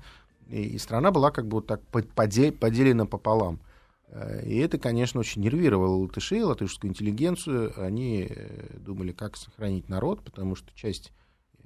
и, 0.51 0.75
и 0.75 0.77
страна 0.77 1.11
была 1.11 1.31
как 1.31 1.47
бы 1.47 1.57
вот 1.57 1.67
так 1.67 1.81
поделена 1.87 3.05
пополам. 3.05 3.59
Э, 4.07 4.45
и 4.45 4.57
это, 4.57 4.77
конечно, 4.77 5.19
очень 5.19 5.41
нервировало 5.41 5.95
латышей, 5.95 6.43
латышскую 6.43 6.91
интеллигенцию. 6.91 7.73
Они 7.81 8.27
э, 8.29 8.77
думали, 8.77 9.11
как 9.11 9.37
сохранить 9.37 9.89
народ, 9.89 10.23
потому 10.23 10.55
что 10.55 10.73
часть 10.75 11.11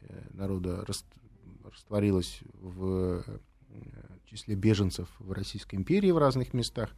э, 0.01 0.21
народа 0.31 0.85
растворилась 1.63 2.39
в 2.53 3.23
числе 4.25 4.55
беженцев 4.55 5.09
в 5.19 5.31
Российской 5.31 5.75
империи 5.75 6.11
в 6.11 6.17
разных 6.17 6.53
местах, 6.53 6.91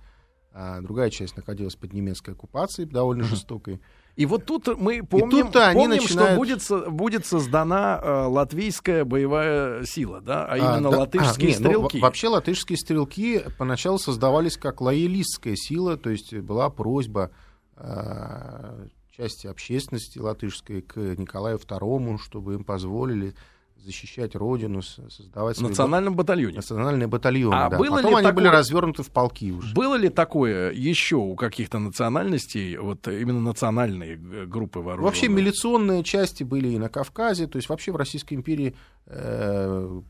а 0.59 0.81
другая 0.81 1.11
часть 1.11 1.37
находилась 1.37 1.75
под 1.75 1.93
немецкой 1.93 2.31
оккупацией, 2.31 2.89
довольно 2.89 3.23
жестокой. 3.25 3.79
И 4.15 4.25
вот 4.25 4.45
тут 4.45 4.67
мы 4.79 5.03
помним, 5.03 5.51
тут 5.51 5.53
помним 5.53 5.89
начинают... 6.01 6.31
что 6.31 6.35
будет, 6.35 6.91
будет 6.91 7.25
создана 7.27 8.01
э, 8.01 8.25
латвийская 8.25 9.05
боевая 9.05 9.85
сила, 9.85 10.19
да, 10.19 10.45
а, 10.45 10.53
а 10.53 10.57
именно 10.57 10.89
да, 10.89 10.97
латышские 10.97 11.49
а, 11.49 11.51
нет, 11.51 11.59
стрелки. 11.59 11.97
Ну, 11.97 12.01
вообще 12.01 12.27
латышские 12.29 12.77
стрелки 12.77 13.45
поначалу 13.59 13.99
создавались 13.99 14.57
как 14.57 14.81
лоялистская 14.81 15.55
сила, 15.55 15.95
то 15.95 16.09
есть 16.09 16.33
была 16.33 16.71
просьба 16.71 17.29
э, 17.75 18.87
части 19.15 19.45
общественности 19.45 20.17
латышской 20.17 20.81
к 20.81 20.97
Николаю 20.97 21.59
II, 21.59 22.17
чтобы 22.17 22.55
им 22.55 22.63
позволили 22.63 23.35
защищать 23.83 24.35
родину, 24.35 24.81
создавать... 24.81 25.57
В 25.57 25.61
национальном 25.61 26.13
б... 26.13 26.17
батальоне. 26.17 26.55
Национальные 26.57 27.07
батальоны, 27.07 27.55
а 27.55 27.69
да. 27.69 27.77
Было 27.77 27.95
Потом 27.95 28.11
ли 28.11 28.15
они 28.17 28.23
такое... 28.23 28.33
были 28.33 28.47
развернуты 28.47 29.03
в 29.03 29.11
полки 29.11 29.51
уже. 29.51 29.73
Было 29.73 29.95
ли 29.95 30.09
такое 30.09 30.71
еще 30.71 31.15
у 31.15 31.35
каких-то 31.35 31.79
национальностей, 31.79 32.77
вот 32.77 33.07
именно 33.07 33.39
национальные 33.39 34.17
группы 34.45 34.79
вооруженные? 34.79 35.05
Вообще 35.05 35.27
милиционные 35.27 36.03
части 36.03 36.43
были 36.43 36.69
и 36.69 36.77
на 36.77 36.89
Кавказе, 36.89 37.47
то 37.47 37.57
есть 37.57 37.69
вообще 37.69 37.91
в 37.91 37.95
Российской 37.95 38.33
империи 38.33 38.75
э, 39.05 40.01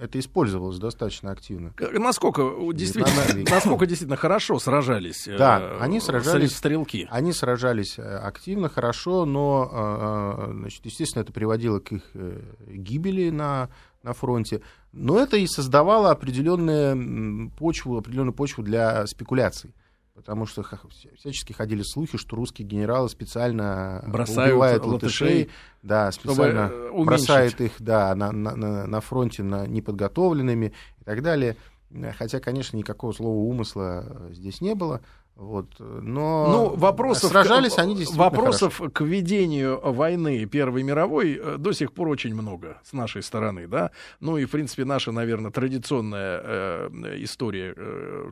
это 0.00 0.18
использовалось 0.18 0.78
достаточно 0.78 1.30
активно. 1.30 1.74
Насколько 1.78 2.50
действительно, 2.72 3.44
насколько 3.50 3.86
действительно 3.86 4.16
хорошо 4.16 4.58
сражались 4.58 5.28
да, 5.38 5.60
э, 5.60 5.78
они 5.80 6.00
сражались, 6.00 6.56
стрелки? 6.56 7.06
Они 7.10 7.32
сражались 7.32 7.98
э, 7.98 8.02
активно, 8.02 8.68
хорошо, 8.68 9.26
но, 9.26 9.68
э, 9.70 10.52
значит, 10.52 10.86
естественно, 10.86 11.22
это 11.22 11.32
приводило 11.32 11.80
к 11.80 11.92
их 11.92 12.02
гибели 12.66 13.30
на, 13.30 13.68
на 14.02 14.14
фронте. 14.14 14.62
Но 14.92 15.18
это 15.20 15.36
и 15.36 15.46
создавало 15.46 16.10
определенную 16.10 17.50
почву, 17.50 17.98
определенную 17.98 18.34
почву 18.34 18.62
для 18.62 19.06
спекуляций 19.06 19.74
потому 20.20 20.44
что 20.44 20.62
всячески 21.16 21.54
ходили 21.54 21.82
слухи, 21.82 22.18
что 22.18 22.36
русские 22.36 22.68
генералы 22.68 23.08
специально 23.08 24.04
бросают 24.06 24.52
убивают 24.52 24.84
латышей, 24.84 25.26
латышей 25.26 25.50
да, 25.82 26.12
специально 26.12 26.68
э, 26.70 27.04
бросают 27.04 27.58
их 27.62 27.72
да, 27.78 28.14
на, 28.14 28.30
на, 28.30 28.86
на 28.86 29.00
фронте 29.00 29.42
на 29.42 29.66
неподготовленными 29.66 30.74
и 31.00 31.04
так 31.04 31.22
далее. 31.22 31.56
Хотя, 32.18 32.38
конечно, 32.38 32.76
никакого 32.76 33.12
слова 33.12 33.34
умысла 33.34 34.28
здесь 34.30 34.60
не 34.60 34.74
было. 34.74 35.00
Вот, 35.40 35.68
но 35.78 36.48
ну, 36.50 36.76
вопросов, 36.76 37.30
сражались 37.30 37.78
они 37.78 37.94
действительно 37.94 38.24
Вопросов 38.24 38.76
хорошо. 38.76 38.92
к 38.92 39.00
ведению 39.00 39.80
войны 39.82 40.44
Первой 40.44 40.82
мировой 40.82 41.40
э, 41.42 41.56
до 41.56 41.72
сих 41.72 41.94
пор 41.94 42.08
очень 42.08 42.34
много 42.34 42.78
с 42.84 42.92
нашей 42.92 43.22
стороны, 43.22 43.66
да. 43.66 43.90
Ну 44.20 44.36
и, 44.36 44.44
в 44.44 44.50
принципе, 44.50 44.84
наша, 44.84 45.12
наверное, 45.12 45.50
традиционная 45.50 46.42
э, 46.44 47.14
история, 47.20 47.72
э, 47.74 48.30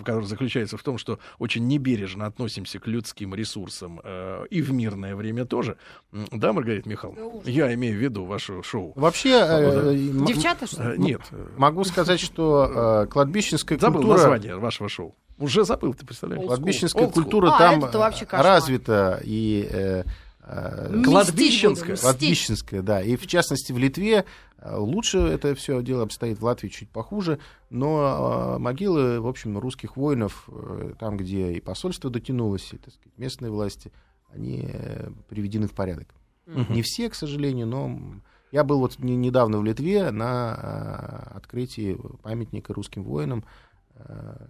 которая 0.00 0.26
заключается 0.26 0.76
в 0.76 0.82
том, 0.82 0.98
что 0.98 1.20
очень 1.38 1.68
небережно 1.68 2.26
относимся 2.26 2.80
к 2.80 2.88
людским 2.88 3.32
ресурсам 3.32 4.00
э, 4.02 4.46
и 4.50 4.60
в 4.60 4.72
мирное 4.72 5.14
время 5.14 5.44
тоже. 5.44 5.76
Да, 6.10 6.52
Маргарита 6.52 6.88
Михайловна? 6.88 7.48
Я 7.48 7.72
имею 7.74 7.96
в 7.96 8.02
виду 8.02 8.24
ваше 8.24 8.60
шоу. 8.64 8.92
Вообще... 8.96 9.38
Э, 9.40 9.94
Девчата, 9.94 10.66
что 10.66 10.94
ли? 10.94 10.98
Нет. 10.98 11.20
Могу 11.56 11.84
сказать, 11.84 12.18
что 12.18 13.04
э, 13.04 13.06
кладбищенская 13.06 13.78
Забыл 13.78 14.00
культура... 14.00 14.16
название 14.16 14.56
вашего 14.56 14.88
шоу. 14.88 15.14
Уже 15.40 15.64
забыл, 15.64 15.94
ты 15.94 16.04
представляешь? 16.04 16.44
Кладбищенская 16.44 17.08
культура 17.08 17.52
а, 17.54 17.58
там 17.58 18.06
развита 18.30 19.20
и... 19.24 19.66
Э, 19.70 20.04
э, 20.42 21.02
Кладбищенская. 21.02 21.96
Кладбищенская, 21.96 22.82
да. 22.82 23.02
И 23.02 23.16
в 23.16 23.26
частности 23.26 23.72
в 23.72 23.78
Литве 23.78 24.26
э, 24.58 24.76
лучше 24.76 25.18
это 25.18 25.54
все 25.54 25.82
дело 25.82 26.02
обстоит, 26.02 26.38
в 26.38 26.44
Латвии 26.44 26.68
чуть 26.68 26.90
похуже, 26.90 27.38
но 27.70 28.56
могилы, 28.58 29.20
в 29.20 29.26
общем, 29.26 29.58
русских 29.58 29.96
воинов, 29.96 30.46
там, 30.98 31.16
где 31.16 31.52
и 31.52 31.60
посольство 31.60 32.10
дотянулось, 32.10 32.74
и, 32.74 32.76
так 32.76 32.92
сказать, 32.92 33.16
местные 33.16 33.50
власти, 33.50 33.90
они 34.34 34.68
приведены 35.30 35.68
в 35.68 35.72
порядок. 35.72 36.08
Угу. 36.46 36.72
Не 36.74 36.82
все, 36.82 37.08
к 37.08 37.14
сожалению, 37.14 37.66
но 37.66 37.98
я 38.52 38.64
был 38.64 38.80
вот 38.80 38.98
недавно 38.98 39.58
в 39.58 39.64
Литве 39.64 40.10
на 40.10 41.30
открытии 41.34 41.98
памятника 42.22 42.74
русским 42.74 43.04
воинам, 43.04 43.44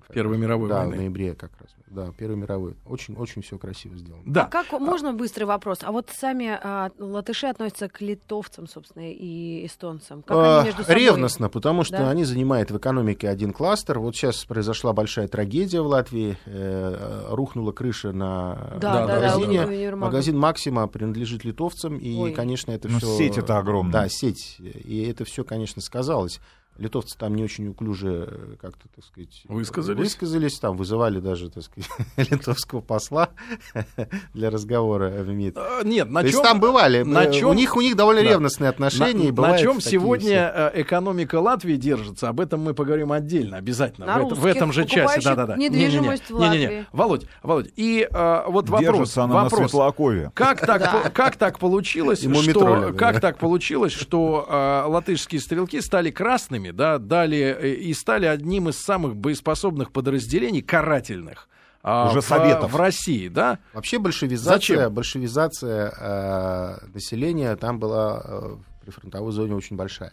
в 0.08 0.12
Первой 0.12 0.38
мировой 0.38 0.68
да, 0.68 0.80
войны. 0.80 0.94
в 0.94 0.96
ноябре 0.96 1.34
как 1.34 1.50
раз. 1.60 1.70
Да, 1.86 2.12
Первой 2.16 2.36
мировой. 2.36 2.74
Очень, 2.86 3.16
очень 3.16 3.42
все 3.42 3.58
красиво 3.58 3.96
сделано. 3.96 4.22
Да. 4.24 4.44
А 4.44 4.48
как 4.48 4.78
можно 4.78 5.12
быстрый 5.12 5.44
вопрос? 5.44 5.78
А 5.82 5.90
вот 5.90 6.10
сами 6.10 6.58
а, 6.62 6.90
латыши 6.98 7.46
относятся 7.46 7.88
к 7.88 8.00
литовцам, 8.00 8.68
собственно, 8.68 9.10
и 9.10 9.66
эстонцам. 9.66 10.22
Как 10.22 10.36
а, 10.36 10.58
они 10.58 10.66
между 10.68 10.82
собой? 10.84 11.02
Ревностно, 11.02 11.48
потому 11.48 11.84
что 11.84 11.98
да? 11.98 12.10
они 12.10 12.24
занимают 12.24 12.70
в 12.70 12.78
экономике 12.78 13.28
один 13.28 13.52
кластер. 13.52 13.98
Вот 13.98 14.14
сейчас 14.14 14.44
произошла 14.44 14.92
большая 14.92 15.26
трагедия 15.26 15.80
в 15.80 15.86
Латвии. 15.86 16.36
Э, 16.46 17.26
рухнула 17.30 17.72
крыша 17.72 18.12
на 18.12 18.76
да, 18.80 19.06
магазине. 19.06 19.66
Да, 19.66 19.90
да, 19.90 19.96
Магазин 19.96 20.38
Максима 20.38 20.86
принадлежит 20.86 21.44
литовцам, 21.44 21.96
и, 21.96 22.16
Ой. 22.16 22.32
конечно, 22.32 22.70
это 22.70 22.88
Но 22.88 22.98
все. 22.98 23.16
сеть 23.16 23.38
это 23.38 23.58
огромная. 23.58 23.92
Да, 23.92 24.08
сеть. 24.08 24.56
И 24.58 25.02
это 25.02 25.24
все, 25.24 25.44
конечно, 25.44 25.82
сказалось. 25.82 26.40
Литовцы 26.80 27.16
там 27.18 27.34
не 27.34 27.44
очень 27.44 27.68
уклюже 27.68 28.26
э, 28.26 28.56
как-то, 28.58 28.88
так 28.96 29.04
сказать, 29.04 29.42
высказались. 29.48 29.98
высказались, 29.98 30.58
там 30.58 30.78
вызывали 30.78 31.20
даже, 31.20 31.50
так 31.50 31.62
сказать, 31.62 31.90
литовского 32.30 32.80
посла 32.80 33.28
для 34.32 34.48
разговора 34.48 35.10
в 35.10 35.28
МИД. 35.28 35.58
А, 35.58 35.82
нет, 35.84 36.08
на 36.08 36.22
То 36.22 36.28
чем, 36.28 36.38
есть 36.38 36.42
там 36.42 36.58
бывали, 36.58 37.02
на 37.02 37.24
э, 37.24 37.32
чем, 37.32 37.50
у 37.50 37.52
них 37.52 37.76
у 37.76 37.82
них 37.82 37.96
довольно 37.96 38.22
да. 38.22 38.30
ревностные 38.30 38.70
отношения. 38.70 39.30
На, 39.30 39.48
на 39.48 39.58
чем 39.58 39.82
сегодня 39.82 40.50
все. 40.50 40.70
э, 40.74 40.80
экономика 40.80 41.38
Латвии 41.38 41.76
держится? 41.76 42.30
Об 42.30 42.40
этом 42.40 42.60
мы 42.62 42.72
поговорим 42.72 43.12
отдельно, 43.12 43.58
обязательно. 43.58 44.06
На 44.06 44.18
в, 44.18 44.26
это, 44.28 44.34
в 44.36 44.46
этом 44.46 44.72
же 44.72 44.86
часе, 44.86 45.20
да, 45.22 45.36
да, 45.36 45.46
да. 45.48 45.56
Недвижимость 45.56 46.30
не, 46.30 46.36
не, 46.36 46.40
не, 46.40 46.48
в 46.48 46.52
не, 46.52 46.58
не, 46.58 46.64
Латвии. 46.64 46.86
Володь, 46.92 47.26
Володь, 47.42 47.72
и 47.76 48.08
э, 48.10 48.42
вот 48.46 48.70
вопрос, 48.70 48.80
Держится 48.80 49.24
она 49.24 49.34
вопрос. 49.34 49.60
на 49.60 49.68
Светлакове. 49.68 50.32
Как 50.32 50.60
так, 50.66 51.12
как 51.12 51.36
так 51.36 51.58
получилось, 51.58 52.22
что, 52.22 52.94
как 52.96 53.20
так 53.20 53.36
получилось, 53.36 53.92
что 53.92 54.46
э, 54.48 54.88
латышские 54.88 55.42
стрелки 55.42 55.78
стали 55.82 56.10
красными, 56.10 56.69
да, 56.72 56.98
дали 56.98 57.38
э, 57.38 57.74
и 57.74 57.92
стали 57.94 58.26
одним 58.26 58.68
из 58.68 58.78
самых 58.78 59.16
боеспособных 59.16 59.92
подразделений 59.92 60.62
карательных 60.62 61.48
а, 61.82 62.10
Уже 62.10 62.20
в, 62.20 62.24
Советов. 62.24 62.72
в 62.72 62.76
России, 62.76 63.28
да? 63.28 63.58
Вообще 63.72 63.98
большевизация, 63.98 64.76
Зачем? 64.76 64.94
большевизация 64.94 65.90
э, 65.98 66.86
населения 66.92 67.56
там 67.56 67.78
была 67.78 68.22
э, 68.24 68.56
при 68.82 68.90
фронтовой 68.90 69.32
зоне 69.32 69.54
очень 69.54 69.76
большая. 69.76 70.12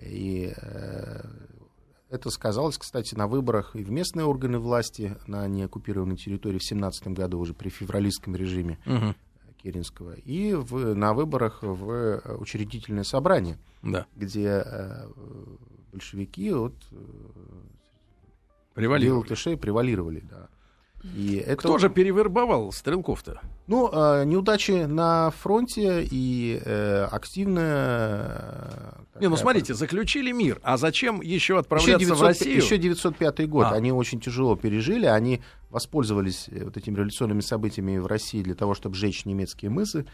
И 0.00 0.52
э, 0.56 1.20
это 2.10 2.30
сказалось, 2.30 2.78
кстати, 2.78 3.14
на 3.14 3.26
выборах 3.26 3.76
и 3.76 3.84
в 3.84 3.90
местные 3.90 4.24
органы 4.24 4.58
власти 4.58 5.16
на 5.26 5.46
неоккупированной 5.46 6.16
территории 6.16 6.58
в 6.58 6.64
17 6.64 7.08
году 7.08 7.38
уже 7.38 7.54
при 7.54 7.68
февралистском 7.68 8.34
режиме 8.34 8.78
Мгм. 8.86 9.14
Керенского, 9.62 10.12
и 10.14 10.52
в, 10.54 10.94
на 10.94 11.14
выборах 11.14 11.62
в 11.62 11.90
э, 11.90 12.34
учредительное 12.36 13.04
собрание, 13.04 13.58
Да. 13.82 14.06
где 14.14 14.62
э, 14.64 15.06
большевики 15.94 16.52
от 16.52 16.74
э, 16.92 16.96
Превалировали. 18.74 19.20
латышей 19.22 19.56
превалировали. 19.56 20.22
Да. 20.28 20.48
И 21.14 21.36
это 21.36 21.56
Кто 21.58 21.76
же 21.78 21.90
перевербовал 21.90 22.72
стрелков-то? 22.72 23.40
Ну, 23.66 23.90
э, 23.92 24.24
неудачи 24.24 24.84
на 24.86 25.30
фронте 25.30 26.02
и 26.10 26.58
э, 26.64 27.04
активная... 27.10 28.94
э, 29.14 29.20
Не, 29.20 29.28
ну 29.28 29.36
смотрите, 29.36 29.74
заключили 29.74 30.32
мир. 30.32 30.60
А 30.62 30.76
зачем 30.78 31.20
еще 31.20 31.34
Еще, 31.34 31.58
отправляться 31.58 31.98
900 31.98 32.18
в 32.18 32.22
Россию? 32.22 32.56
еще 32.56 32.78
905 32.78 33.48
год. 33.48 33.66
А. 33.66 33.70
Они 33.72 33.92
очень 33.92 34.18
тяжело 34.18 34.56
пережили. 34.56 35.04
Они 35.04 35.42
воспользовались 35.70 36.48
э, 36.50 36.64
вот 36.64 36.76
этими 36.78 36.96
революционными 36.96 37.40
событиями 37.40 37.98
в 37.98 38.06
России 38.06 38.42
для 38.42 38.54
того, 38.54 38.74
чтобы 38.74 38.96
сжечь 38.96 39.24
немецкие 39.26 39.70
мысы. 39.70 40.06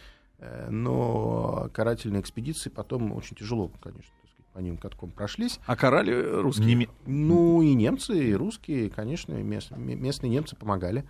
Но 0.70 1.68
карательные 1.74 2.22
экспедиции 2.22 2.70
потом 2.70 3.12
очень 3.12 3.36
тяжело, 3.36 3.70
конечно, 3.82 4.10
по 4.52 4.58
ним 4.58 4.76
катком 4.76 5.10
прошлись. 5.10 5.60
А 5.66 5.76
карали 5.76 6.12
русские. 6.12 6.74
Неме- 6.74 6.88
Ну, 7.06 7.62
и 7.62 7.74
немцы, 7.74 8.18
и 8.30 8.34
русские, 8.34 8.90
конечно, 8.90 9.32
мест- 9.34 9.76
местные 9.76 10.30
немцы 10.30 10.56
помогали. 10.56 11.04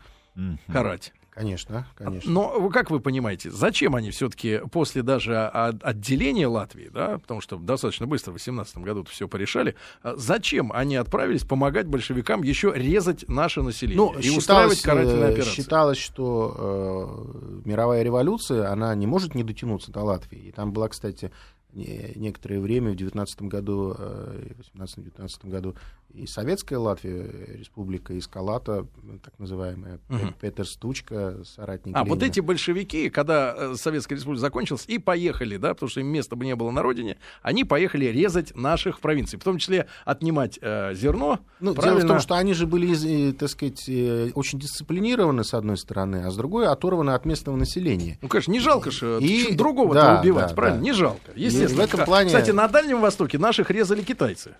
Карать. 0.72 1.12
Конечно, 1.30 1.86
конечно. 1.96 2.30
Но 2.30 2.58
вы- 2.60 2.70
как 2.70 2.90
вы 2.90 2.98
понимаете, 2.98 3.50
зачем 3.50 3.94
они 3.94 4.10
все-таки 4.10 4.60
после 4.72 5.02
даже 5.02 5.38
отделения 5.46 6.48
Латвии, 6.48 6.90
да, 6.92 7.18
потому 7.18 7.40
что 7.40 7.56
достаточно 7.56 8.06
быстро 8.06 8.32
в 8.32 8.34
18 8.34 8.78
году 8.78 9.04
все 9.04 9.28
порешали, 9.28 9.76
а 10.02 10.16
зачем 10.16 10.72
они 10.72 10.96
отправились 10.96 11.44
помогать 11.44 11.86
большевикам 11.86 12.42
еще 12.42 12.72
резать 12.74 13.28
наше 13.28 13.62
население 13.62 13.96
Ну, 13.96 14.18
и 14.18 14.28
устраивать 14.36 14.82
карательные 14.82 15.28
э, 15.30 15.32
операции? 15.32 15.54
считалось, 15.54 15.98
что 15.98 17.22
э, 17.64 17.68
мировая 17.68 18.02
революция, 18.02 18.70
она 18.70 18.92
не 18.96 19.06
может 19.06 19.34
не 19.36 19.44
дотянуться 19.44 19.92
до 19.92 20.00
Латвии. 20.02 20.38
И 20.48 20.52
там 20.52 20.72
была, 20.72 20.88
кстати, 20.88 21.26
не- 21.26 21.30
некоторое 21.74 22.60
время, 22.60 22.92
в 22.92 22.96
19 22.96 23.42
году, 23.42 23.94
э, 23.98 24.52
в 24.74 24.78
18-19 24.80 25.48
году, 25.50 25.74
и 26.12 26.26
Советская 26.26 26.78
Латвия, 26.78 27.24
э, 27.24 27.56
республика 27.58 28.12
из 28.14 28.26
Калата, 28.26 28.84
э, 29.04 29.18
так 29.22 29.38
называемая. 29.38 30.00
Пе- 30.08 30.34
Петер 30.40 30.66
Стучка, 30.66 31.36
соратник 31.44 31.94
А 31.96 32.00
вот 32.04 32.16
Ленина. 32.18 32.30
эти 32.32 32.40
большевики, 32.40 33.10
когда 33.10 33.54
э, 33.56 33.74
Советская 33.76 34.16
Республика 34.18 34.40
закончилась, 34.40 34.84
и 34.88 34.98
поехали, 34.98 35.56
да, 35.56 35.72
потому 35.74 35.88
что 35.88 36.00
им 36.00 36.08
места 36.08 36.34
бы 36.34 36.44
не 36.44 36.56
было 36.56 36.70
на 36.72 36.82
родине, 36.82 37.16
они 37.42 37.62
поехали 37.64 38.06
резать 38.06 38.56
наших 38.56 39.00
провинций, 39.00 39.38
в 39.38 39.44
том 39.44 39.58
числе 39.58 39.86
отнимать 40.04 40.58
э, 40.60 40.94
зерно. 40.94 41.38
Ну, 41.60 41.72
дело 41.74 41.82
правильно? 41.82 42.04
в 42.04 42.08
том, 42.08 42.18
что 42.18 42.34
они 42.34 42.54
же 42.54 42.66
были, 42.66 43.28
э, 43.30 43.32
так 43.32 43.48
сказать, 43.48 43.88
э, 43.88 44.30
очень 44.34 44.58
дисциплинированы, 44.58 45.44
с 45.44 45.54
одной 45.54 45.76
стороны, 45.76 46.24
а 46.26 46.30
с 46.32 46.36
другой 46.36 46.66
оторваны 46.66 47.10
от 47.10 47.24
местного 47.24 47.54
населения. 47.56 48.18
Ну, 48.20 48.26
конечно, 48.28 48.50
не 48.50 48.58
жалко 48.60 48.90
же 48.90 49.18
И- 49.20 49.54
другого 49.54 49.94
да, 49.94 50.20
убивать, 50.20 50.48
да, 50.48 50.54
правильно? 50.56 50.78
да. 50.80 50.84
Не 50.84 50.92
жалко, 50.92 51.30
естественно. 51.64 51.86
в 51.86 51.94
этом 51.94 52.04
плане- 52.06 52.26
Кстати, 52.28 52.50
на 52.50 52.68
Дальнем 52.68 53.00
Востоке 53.00 53.38
наших 53.38 53.70
резали 53.70 54.02
китайцы. 54.02 54.54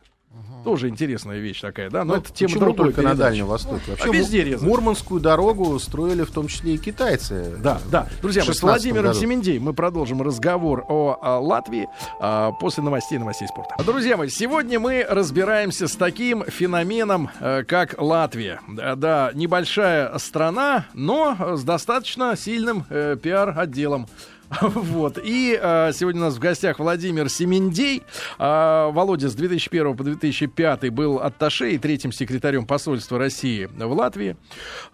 Тоже 0.63 0.89
интересная 0.91 1.39
вещь 1.39 1.59
такая, 1.63 1.89
да? 1.89 2.05
Но 2.05 2.15
Ну, 2.17 2.21
это 2.21 2.31
тема 2.35 2.49
почему 2.51 2.65
другой 2.67 2.85
только 2.89 3.01
на 3.01 3.11
передачи. 3.13 3.29
Дальнем 3.31 3.47
Востоке? 3.47 3.83
Вообще, 3.93 4.11
А 4.11 4.13
везде 4.13 4.45
резали. 4.45 4.69
Мурманскую 4.69 5.19
дорогу 5.19 5.79
строили 5.79 6.23
в 6.23 6.31
том 6.31 6.49
числе 6.49 6.75
и 6.75 6.77
китайцы. 6.79 7.57
Да, 7.63 7.81
да. 7.91 8.07
Друзья, 8.21 8.43
мы 8.43 8.53
с 8.53 8.57
16 8.59 8.63
Владимиром 8.63 9.13
году. 9.13 9.19
Семендей 9.21 9.59
мы 9.59 9.73
продолжим 9.73 10.21
разговор 10.21 10.85
о, 10.87 11.19
о 11.23 11.39
Латвии 11.41 11.89
а, 12.21 12.53
после 12.53 12.83
новостей 12.83 13.17
новостей 13.19 13.49
спорта. 13.49 13.75
Друзья 13.83 14.19
мои, 14.19 14.29
сегодня 14.29 14.79
мы 14.79 15.05
разбираемся 15.09 15.89
с 15.89 15.97
таким 15.97 16.45
феноменом, 16.45 17.31
э, 17.41 17.65
как 17.65 17.95
Латвия. 17.99 18.61
Да, 18.69 18.97
да, 18.97 19.31
небольшая 19.33 20.17
страна, 20.19 20.85
но 20.93 21.57
с 21.57 21.65
достаточно 21.65 22.37
сильным 22.37 22.85
э, 22.91 23.17
пиар-отделом. 23.21 24.09
Вот. 24.61 25.19
И 25.23 25.59
э, 25.61 25.93
сегодня 25.95 26.21
у 26.23 26.25
нас 26.25 26.35
в 26.35 26.39
гостях 26.39 26.79
Владимир 26.79 27.29
Семендей. 27.29 28.03
А, 28.39 28.91
Володя 28.91 29.29
с 29.29 29.35
2001 29.35 29.97
по 29.97 30.05
2005 30.05 30.91
был 30.91 31.19
атташе 31.21 31.73
и 31.73 31.79
третьим 31.79 32.13
секретарем 32.13 32.67
посольства 32.67 33.19
России 33.19 33.69
в 33.77 33.93
Латвии. 33.93 34.37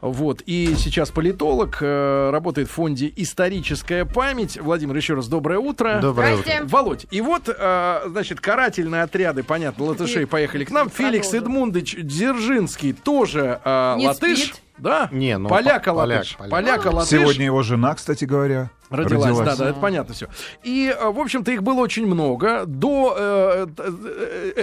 Вот. 0.00 0.42
И 0.46 0.74
сейчас 0.76 1.10
политолог, 1.10 1.78
э, 1.80 2.30
работает 2.30 2.68
в 2.68 2.72
фонде 2.72 3.12
«Историческая 3.16 4.04
память». 4.04 4.60
Владимир, 4.60 4.94
еще 4.96 5.14
раз 5.14 5.26
доброе 5.28 5.58
утро. 5.58 6.00
Доброе 6.02 6.36
Здрасте. 6.36 6.62
утро. 6.62 6.68
Володь, 6.68 7.06
и 7.10 7.20
вот, 7.20 7.48
э, 7.48 8.00
значит, 8.06 8.40
карательные 8.40 9.02
отряды, 9.02 9.42
понятно, 9.42 9.84
латышей 9.86 10.26
поехали 10.26 10.64
к 10.64 10.70
нам. 10.70 10.90
Феликс. 10.90 11.32
Эдмундович 11.32 11.96
Дзержинский 12.00 12.92
тоже 12.92 13.60
э, 13.64 13.94
Не 13.98 14.08
латыш. 14.08 14.38
спит. 14.38 14.62
Да? 14.78 15.08
Не, 15.10 15.38
ну, 15.38 15.48
поляка 15.48 15.92
по- 15.92 16.00
поляк, 16.00 16.18
латыш. 16.18 16.36
поляк. 16.36 16.50
Поляка 16.50 16.88
латыш. 16.88 17.08
Сегодня 17.10 17.46
его 17.46 17.62
жена, 17.62 17.94
кстати 17.94 18.26
говоря, 18.26 18.70
Родилась, 18.90 19.36
да, 19.38 19.56
да, 19.56 19.70
это 19.70 19.80
понятно 19.80 20.14
все. 20.14 20.28
И, 20.62 20.94
э, 20.96 21.10
в 21.10 21.18
общем-то, 21.18 21.50
их 21.50 21.62
было 21.62 21.80
очень 21.80 22.06
много. 22.06 22.64
До, 22.66 23.14
э, 23.18 23.66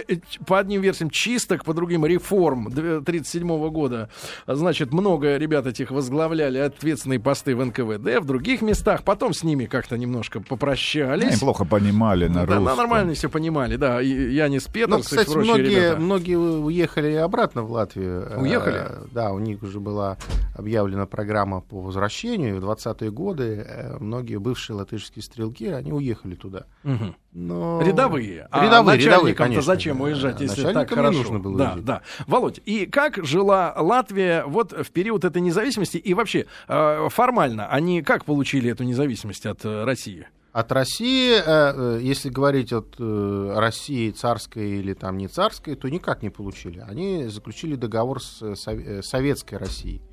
э, 0.07 0.15
по 0.47 0.59
одним 0.59 0.81
версиям, 0.81 1.09
чисток, 1.09 1.63
по 1.65 1.73
другим 1.73 2.05
реформ 2.05 2.67
1937 2.67 3.69
года, 3.69 4.09
значит, 4.47 4.93
много 4.93 5.37
ребят 5.37 5.67
этих 5.67 5.91
возглавляли 5.91 6.57
ответственные 6.59 7.19
посты 7.19 7.55
в 7.55 7.65
НКВД, 7.65 8.19
в 8.21 8.25
других 8.25 8.61
местах. 8.61 9.03
Потом 9.03 9.33
с 9.33 9.43
ними 9.43 9.65
как-то 9.65 9.97
немножко 9.97 10.39
попрощались. 10.39 11.27
они 11.27 11.37
плохо 11.37 11.65
понимали 11.65 12.27
на 12.27 12.45
Да, 12.45 12.57
русском. 12.57 12.65
да, 12.65 12.75
нормально 12.75 13.13
все 13.13 13.29
понимали, 13.29 13.75
да. 13.75 14.01
И 14.01 14.07
Янис 14.33 14.67
Ну, 14.67 14.71
Петерс 14.73 14.99
и 14.99 15.03
кстати, 15.03 15.33
прочие 15.33 15.53
многие, 15.53 15.75
ребята. 15.75 15.99
многие 16.01 16.35
уехали 16.35 17.13
обратно 17.15 17.63
в 17.63 17.71
Латвию. 17.71 18.39
Уехали? 18.39 18.77
Э, 18.87 19.05
Да, 19.11 19.31
у 19.31 19.39
них 19.39 19.61
уже 19.63 19.79
была 19.79 20.17
объявлена 20.55 21.05
программа 21.05 21.61
по 21.61 21.81
возвращению. 21.81 22.59
В 22.59 22.63
20-е 22.65 23.11
годы 23.11 23.65
многие 24.13 24.37
бывшие 24.37 24.75
латышские 24.75 25.23
стрелки, 25.23 25.65
они 25.65 25.91
уехали 25.91 26.35
туда. 26.35 26.65
Мгм. 26.83 27.15
Но... 27.33 27.81
Рядовые. 27.81 28.47
А 28.51 28.63
Рядовые, 28.63 28.99
рядовые, 28.99 29.33
конечно. 29.33 29.63
зачем 29.63 30.01
уезжать, 30.01 30.39
если 30.39 30.71
так 30.71 30.89
хорошо? 30.89 31.17
нужно 31.17 31.39
было 31.39 31.57
да, 31.57 31.65
уезжать. 31.69 31.85
да. 31.85 32.01
Володь, 32.27 32.61
и 32.65 32.85
как 32.85 33.25
жила 33.25 33.73
Латвия 33.75 34.43
вот 34.45 34.71
в 34.71 34.91
период 34.91 35.25
этой 35.25 35.41
независимости? 35.41 35.97
И 35.97 36.13
вообще, 36.13 36.45
э, 36.67 37.07
формально, 37.09 37.67
они 37.69 38.03
как 38.03 38.25
получили 38.25 38.69
эту 38.69 38.83
независимость 38.83 39.47
от 39.47 39.65
э, 39.65 39.83
России? 39.83 40.27
От 40.51 40.71
России, 40.71 41.41
э, 41.43 41.99
если 41.99 42.29
говорить 42.29 42.71
от 42.71 42.95
России 42.99 44.11
царской 44.11 44.79
или 44.79 44.93
там 44.93 45.17
не 45.17 45.27
царской, 45.27 45.73
то 45.75 45.89
никак 45.89 46.21
не 46.21 46.29
получили. 46.29 46.85
Они 46.87 47.25
заключили 47.29 47.75
договор 47.75 48.21
с 48.21 48.55
Сов- 48.55 49.03
Советской 49.03 49.55
Россией. 49.55 50.03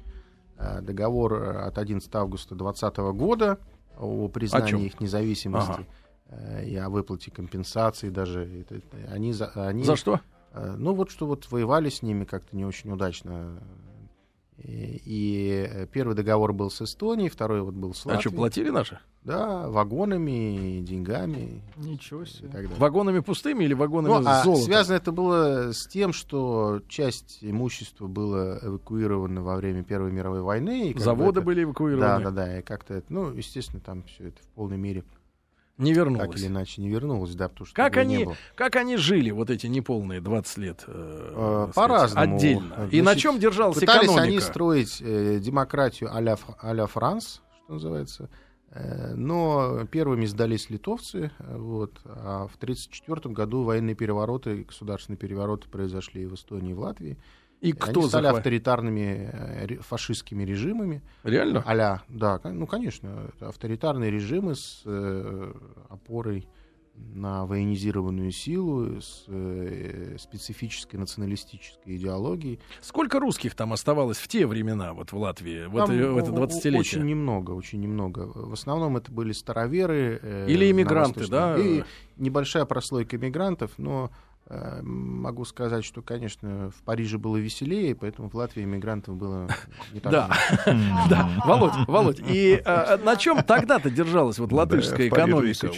Договор 0.82 1.56
от 1.66 1.78
11 1.78 2.14
августа 2.14 2.54
2020 2.54 2.98
года 3.14 3.58
о 3.98 4.24
О 4.24 4.28
признании 4.28 4.70
чём? 4.70 4.82
их 4.86 5.00
независимости 5.00 5.70
Ага. 5.70 5.84
э, 6.28 6.66
и 6.66 6.76
о 6.76 6.88
выплате 6.88 7.30
компенсации 7.30 8.08
даже. 8.10 8.64
Они, 9.08 9.32
за- 9.32 9.52
они, 9.54 9.84
За 9.84 9.96
что? 9.96 10.20
э, 10.52 10.74
Ну 10.78 10.94
вот 10.94 11.10
что 11.10 11.26
вот 11.26 11.50
воевали 11.50 11.88
с 11.90 12.02
ними 12.02 12.24
как-то 12.24 12.56
не 12.56 12.64
очень 12.64 12.90
удачно. 12.92 13.62
И, 14.62 15.00
и, 15.04 15.66
э, 15.70 15.86
первый 15.86 16.14
договор 16.14 16.52
был 16.52 16.70
с 16.70 16.82
Эстонией, 16.82 17.30
второй 17.30 17.62
вот 17.62 17.74
был 17.74 17.94
с 17.94 18.00
А 18.00 18.00
что, 18.02 18.10
Латвией. 18.14 18.36
платили 18.36 18.70
наши? 18.70 18.98
Да, 19.24 19.68
вагонами, 19.68 20.80
деньгами. 20.80 21.62
Ничего 21.76 22.24
далее. 22.48 22.70
Вагонами 22.78 23.20
пустыми 23.20 23.64
или 23.64 23.74
вагонами 23.74 24.12
Ну, 24.12 24.18
а 24.26 24.40
с 24.40 24.44
золотом? 24.44 24.64
связано 24.64 24.96
это 24.96 25.12
было 25.12 25.72
с 25.72 25.86
тем, 25.88 26.12
что 26.12 26.80
часть 26.88 27.38
имущества 27.42 28.06
было 28.06 28.58
эвакуировано 28.62 29.42
во 29.42 29.56
время 29.56 29.82
Первой 29.82 30.10
мировой 30.12 30.40
войны. 30.42 30.90
и 30.90 30.98
Заводы 30.98 31.40
это- 31.40 31.46
были 31.46 31.60
Да, 31.60 31.64
эвакуированы? 31.64 32.24
да, 32.24 32.30
да. 32.30 32.58
И 32.58 32.62
как-то 32.62 32.94
это, 32.94 33.06
ну, 33.12 33.30
естественно, 33.32 33.80
там 33.80 34.02
все 34.04 34.28
это 34.28 34.42
в 34.42 34.46
полной 34.54 34.78
мере 34.78 35.04
Не 35.80 35.94
так 35.94 35.96
вернулось. 35.96 36.40
или 36.40 36.46
иначе 36.48 36.80
не 36.82 36.88
вернулось, 36.88 37.34
да, 37.34 37.48
потому 37.48 37.66
что 37.66 37.74
Как 37.74 37.96
они, 37.96 38.24
было. 38.24 38.36
как 38.54 38.76
они 38.76 38.96
жили 38.96 39.30
вот 39.30 39.50
эти 39.50 39.66
неполные 39.66 40.20
20 40.20 40.58
лет? 40.58 40.84
э, 40.86 41.32
Э, 41.34 41.64
так 41.66 41.74
По-разному. 41.74 42.36
Отдельно. 42.36 42.88
И 42.90 43.00
Значит, 43.00 43.04
на 43.04 43.16
чем 43.16 43.38
держалась 43.40 43.78
Пытались 43.78 44.04
экономика? 44.04 44.22
они 44.22 44.40
строить 44.40 44.98
э, 45.00 45.38
демократию 45.40 46.14
а-ля, 46.14 46.36
а-ля 46.60 46.86
Франс, 46.86 47.40
что 47.64 47.72
называется. 47.74 48.28
Э, 48.72 49.14
Но 49.16 49.84
первыми 49.90 50.26
сдались 50.26 50.70
литовцы, 50.70 51.30
э, 51.38 51.56
вот, 51.56 52.00
а 52.04 52.46
в 52.46 52.54
1934 52.56 53.34
году 53.34 53.64
военные 53.64 53.94
перевороты, 53.96 54.64
государственные 54.64 55.18
перевороты 55.18 55.68
произошли 55.68 56.26
в 56.26 56.34
Эстонии 56.34 56.70
и 56.70 56.74
в 56.74 56.80
Латвии. 56.80 57.18
И 57.60 57.66
Они 57.66 57.72
кто 57.72 58.02
стали 58.08 58.22
захватил? 58.24 58.36
авторитарными 58.38 59.30
э, 59.32 59.76
фашистскими 59.82 60.44
режимами. 60.44 61.02
Реально? 61.24 61.62
а 61.66 62.02
да, 62.08 62.40
ну, 62.44 62.66
конечно, 62.66 63.30
это 63.34 63.48
авторитарные 63.48 64.10
режимы 64.10 64.54
с 64.54 64.82
э, 64.86 65.52
опорой 65.90 66.46
на 67.14 67.46
военизированную 67.46 68.30
силу 68.30 69.00
с 69.00 69.24
э, 69.28 70.16
специфической 70.18 70.96
националистической 70.96 71.96
идеологией. 71.96 72.60
Сколько 72.80 73.20
русских 73.20 73.54
там 73.54 73.72
оставалось 73.72 74.18
в 74.18 74.26
те 74.28 74.46
времена, 74.46 74.92
вот 74.92 75.12
в 75.12 75.16
Латвии, 75.16 75.66
в 75.66 75.76
Там 75.76 75.90
это, 75.90 76.10
в 76.12 76.16
это 76.18 76.30
о- 76.32 76.34
о- 76.34 76.46
20-летие? 76.46 76.78
Очень 76.78 77.04
немного, 77.06 77.52
очень 77.52 77.80
немного. 77.80 78.30
В 78.34 78.52
основном 78.52 78.96
это 78.96 79.10
были 79.12 79.32
староверы. 79.32 80.18
э, 80.22 80.46
Или 80.48 80.70
иммигранты, 80.70 81.26
да? 81.28 81.56
И 81.58 81.84
небольшая 82.16 82.64
прослойка 82.66 83.16
иммигрантов, 83.16 83.72
но 83.78 84.10
могу 84.82 85.44
сказать, 85.44 85.84
что, 85.84 86.02
конечно, 86.02 86.70
в 86.76 86.82
Париже 86.82 87.18
было 87.18 87.36
веселее, 87.36 87.94
поэтому 87.94 88.28
в 88.28 88.34
Латвии 88.34 88.64
иммигрантов 88.64 89.14
было 89.16 89.48
не 89.92 90.00
так 90.00 90.12
Да. 90.12 90.28
много. 90.66 91.08
Да, 91.08 91.30
Володь, 91.46 91.72
Володь, 91.86 92.20
и 92.26 92.60
а, 92.64 92.98
на 92.98 93.16
чем 93.16 93.42
тогда-то 93.44 93.90
держалась 93.90 94.38
вот 94.38 94.50
латышская 94.52 95.08
экономика? 95.08 95.68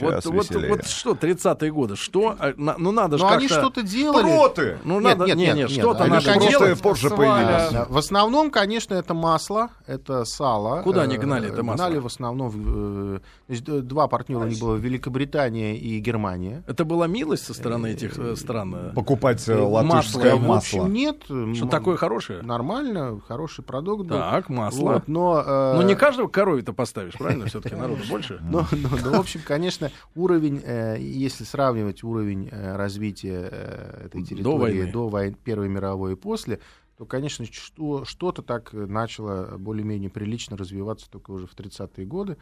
Вот, 0.71 0.87
что, 0.87 1.13
30-е 1.13 1.71
годы, 1.73 1.97
что? 1.97 2.37
На- 2.57 2.77
Ну 2.79 2.93
надо 2.93 3.19
же 3.19 3.27
они 3.27 3.47
как-то... 3.49 3.63
что-то 3.63 3.83
делали. 3.83 4.23
Проты! 4.23 4.79
Ну 4.85 5.01
Нет, 5.01 5.19
надо, 5.19 5.25
нет, 5.27 5.37
не, 5.37 5.45
нет, 5.47 5.55
не, 5.57 5.61
нет, 5.63 5.71
что-то 5.71 6.05
они, 6.05 6.15
надо 6.15 6.41
делать. 6.49 6.81
позже 6.81 7.11
появились. 7.11 7.89
В 7.89 7.99
основном, 7.99 8.51
конечно, 8.51 8.95
это 8.95 9.13
масло, 9.15 9.69
это 9.87 10.25
сало. 10.25 10.83
Куда 10.83 11.03
они 11.03 11.17
Э, 11.17 11.19
гнали 11.19 11.49
это 11.51 11.63
масло? 11.63 11.85
Гнали 11.87 11.99
в 11.99 12.07
основном... 12.07 13.19
э, 13.49 13.61
два 13.83 14.09
партнера 14.09 14.41
у 14.41 14.47
них 14.47 14.59
было, 14.61 14.77
Великобритания 14.77 15.77
и 15.77 15.99
Германия. 16.01 16.63
Это 16.67 16.85
была 16.85 17.07
милость 17.07 17.45
со 17.45 17.55
стороны 17.55 17.89
этих 17.89 18.19
э, 18.19 18.35
стран? 18.37 18.62
Э? 18.75 18.93
Покупать 18.95 19.47
э, 19.49 19.55
Масло, 19.57 19.69
латышское 19.69 20.37
в 20.37 20.43
В 20.45 20.53
общем, 20.53 20.79
масло. 20.79 20.87
нет. 20.91 21.23
Что 21.25 21.35
м, 21.65 21.69
такое 21.69 21.97
хорошее? 21.97 22.43
Нормально, 22.43 23.21
хороший 23.27 23.65
продукт 23.65 24.07
был. 24.07 24.17
Так, 24.17 24.49
масло. 24.49 24.93
Вот, 24.95 25.09
но, 25.09 25.43
э, 25.45 25.75
Ну 25.77 25.83
не 25.83 25.95
каждого 25.95 26.29
корове-то 26.29 26.73
поставишь, 26.73 27.15
правильно? 27.15 27.47
Все-таки 27.47 27.75
народу 27.75 28.03
больше. 28.09 28.39
но, 28.43 28.67
но- 28.73 28.89
но, 29.05 29.11
в 29.17 29.21
общем, 29.21 29.41
конечно, 29.45 29.91
уровень, 30.15 30.61
э, 30.65 30.97
если 31.01 31.45
сравнивать 31.45 32.03
уровень 32.05 32.49
э, 32.53 32.77
развития 32.77 33.49
э, 33.51 34.07
этой 34.07 34.23
территории 34.25 34.79
войны. 34.81 34.93
до 34.93 35.09
вой- 35.09 35.37
Первой 35.45 35.69
мировой 35.69 36.13
и 36.13 36.17
после, 36.17 36.61
то, 36.99 37.07
конечно, 37.07 37.45
что, 37.51 38.05
что-то 38.05 38.43
так 38.43 38.73
начало 38.73 39.57
более-менее 39.59 40.11
прилично 40.11 40.57
развиваться 40.57 41.11
только 41.11 41.31
уже 41.33 41.47
в 41.47 41.55
30-е 41.57 42.07
годы. 42.07 42.37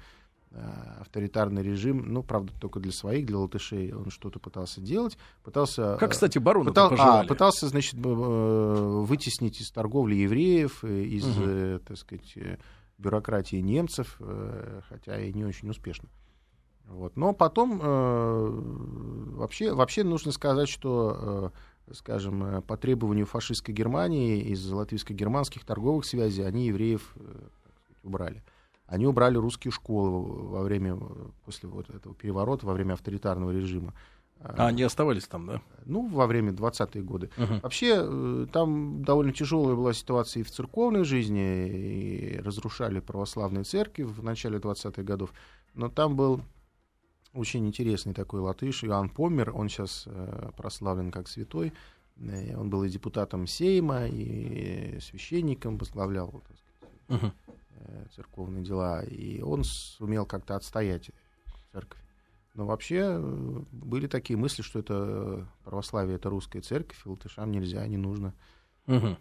Э, 0.53 1.01
Авторитарный 1.01 1.63
режим, 1.63 2.13
ну, 2.13 2.23
правда, 2.25 2.53
только 2.61 2.81
для 2.81 2.91
своих, 2.93 3.27
для 3.27 3.39
латышей 3.39 3.93
он 3.93 4.11
что-то 4.11 4.41
пытался 4.41 4.81
делать. 4.81 5.17
Пытался, 5.45 5.97
Как, 5.99 6.11
э, 6.11 6.13
кстати, 6.13 6.39
барону 6.39 6.71
Пытал- 6.73 6.93
а, 6.99 7.25
пытался, 7.25 7.69
значит, 7.69 7.95
э, 7.95 7.99
вытеснить 9.07 9.61
из 9.61 9.71
торговли 9.71 10.17
евреев, 10.17 10.85
из, 10.85 11.25
э, 11.39 11.79
так 11.87 11.97
сказать, 11.97 12.37
бюрократии 12.99 13.57
немцев, 13.57 14.21
хотя 14.89 15.21
и 15.21 15.33
не 15.33 15.45
очень 15.45 15.71
успешно. 15.71 16.09
Вот. 16.85 17.17
Но 17.17 17.33
потом 17.33 17.81
э, 17.81 18.49
вообще, 19.37 19.73
вообще 19.73 20.03
нужно 20.03 20.33
сказать, 20.33 20.69
что, 20.69 21.53
э, 21.87 21.95
скажем, 21.95 22.63
по 22.63 22.77
требованию 22.77 23.27
фашистской 23.27 23.73
Германии 23.73 24.41
из 24.41 24.69
латвийско-германских 24.71 25.65
торговых 25.65 26.05
связей 26.05 26.43
они 26.43 26.67
евреев 26.67 27.13
э, 27.15 27.21
сказать, 27.21 27.79
убрали. 28.03 28.43
Они 28.91 29.07
убрали 29.07 29.37
русские 29.37 29.71
школы 29.71 30.49
во 30.49 30.63
время, 30.63 30.99
после 31.45 31.69
вот 31.69 31.89
этого 31.91 32.13
переворота, 32.13 32.67
во 32.67 32.73
время 32.73 32.95
авторитарного 32.95 33.53
режима. 33.53 33.95
А, 34.41 34.67
они 34.67 34.83
оставались 34.83 35.29
там, 35.29 35.47
да? 35.47 35.63
Ну, 35.85 36.09
во 36.09 36.27
время 36.27 36.51
20-е 36.51 37.01
годы. 37.05 37.31
Мгм. 37.37 37.61
Вообще, 37.61 38.03
э, 38.03 38.47
там 38.53 39.05
довольно 39.05 39.33
тяжелая 39.33 39.77
была 39.77 39.93
ситуация 39.93 40.41
и 40.41 40.43
в 40.43 40.51
церковной 40.51 41.05
жизни, 41.05 41.69
и 41.69 42.41
разрушали 42.41 42.99
православные 42.99 43.63
церкви 43.63 44.03
в 44.03 44.25
начале 44.25 44.59
20-х 44.59 45.05
годов. 45.05 45.33
Но 45.75 45.89
там 45.89 46.17
был 46.17 46.41
очень 47.33 47.65
интересный 47.69 48.13
такой 48.13 48.41
латыш, 48.41 48.83
Иоанн 48.83 49.09
Помер, 49.09 49.53
он 49.55 49.69
сейчас 49.69 50.05
э, 50.07 50.51
прославлен 50.57 51.13
как 51.13 51.29
святой. 51.29 51.73
Э, 52.17 52.57
Он 52.57 52.71
был 52.71 52.83
и 52.83 52.89
депутатом 52.89 53.47
Сейма, 53.47 54.09
и 54.09 54.99
священником, 55.01 55.79
возглавлял 55.79 56.33
так 56.33 56.57
сказать, 56.59 57.23
Мгм. 57.23 57.33
Э, 57.81 58.07
церковные 58.15 58.65
дела, 58.65 59.03
и 59.03 59.41
он 59.43 59.65
сумел 59.65 60.27
как-то 60.27 60.57
отстоять 60.57 61.11
церковь. 61.73 62.01
Но 62.55 62.67
вообще 62.67 63.01
э, 63.03 63.63
были 63.73 64.07
такие 64.07 64.37
мысли, 64.37 64.63
что 64.63 64.79
это 64.79 64.95
э, 65.07 65.45
православие 65.65 66.17
это 66.17 66.31
русская 66.31 66.61
церковь, 66.61 67.01
и 67.05 67.09
латышам 67.09 67.51
нельзя, 67.53 67.87
не 67.87 67.97
нужно. 67.97 68.35
Х- 68.87 69.17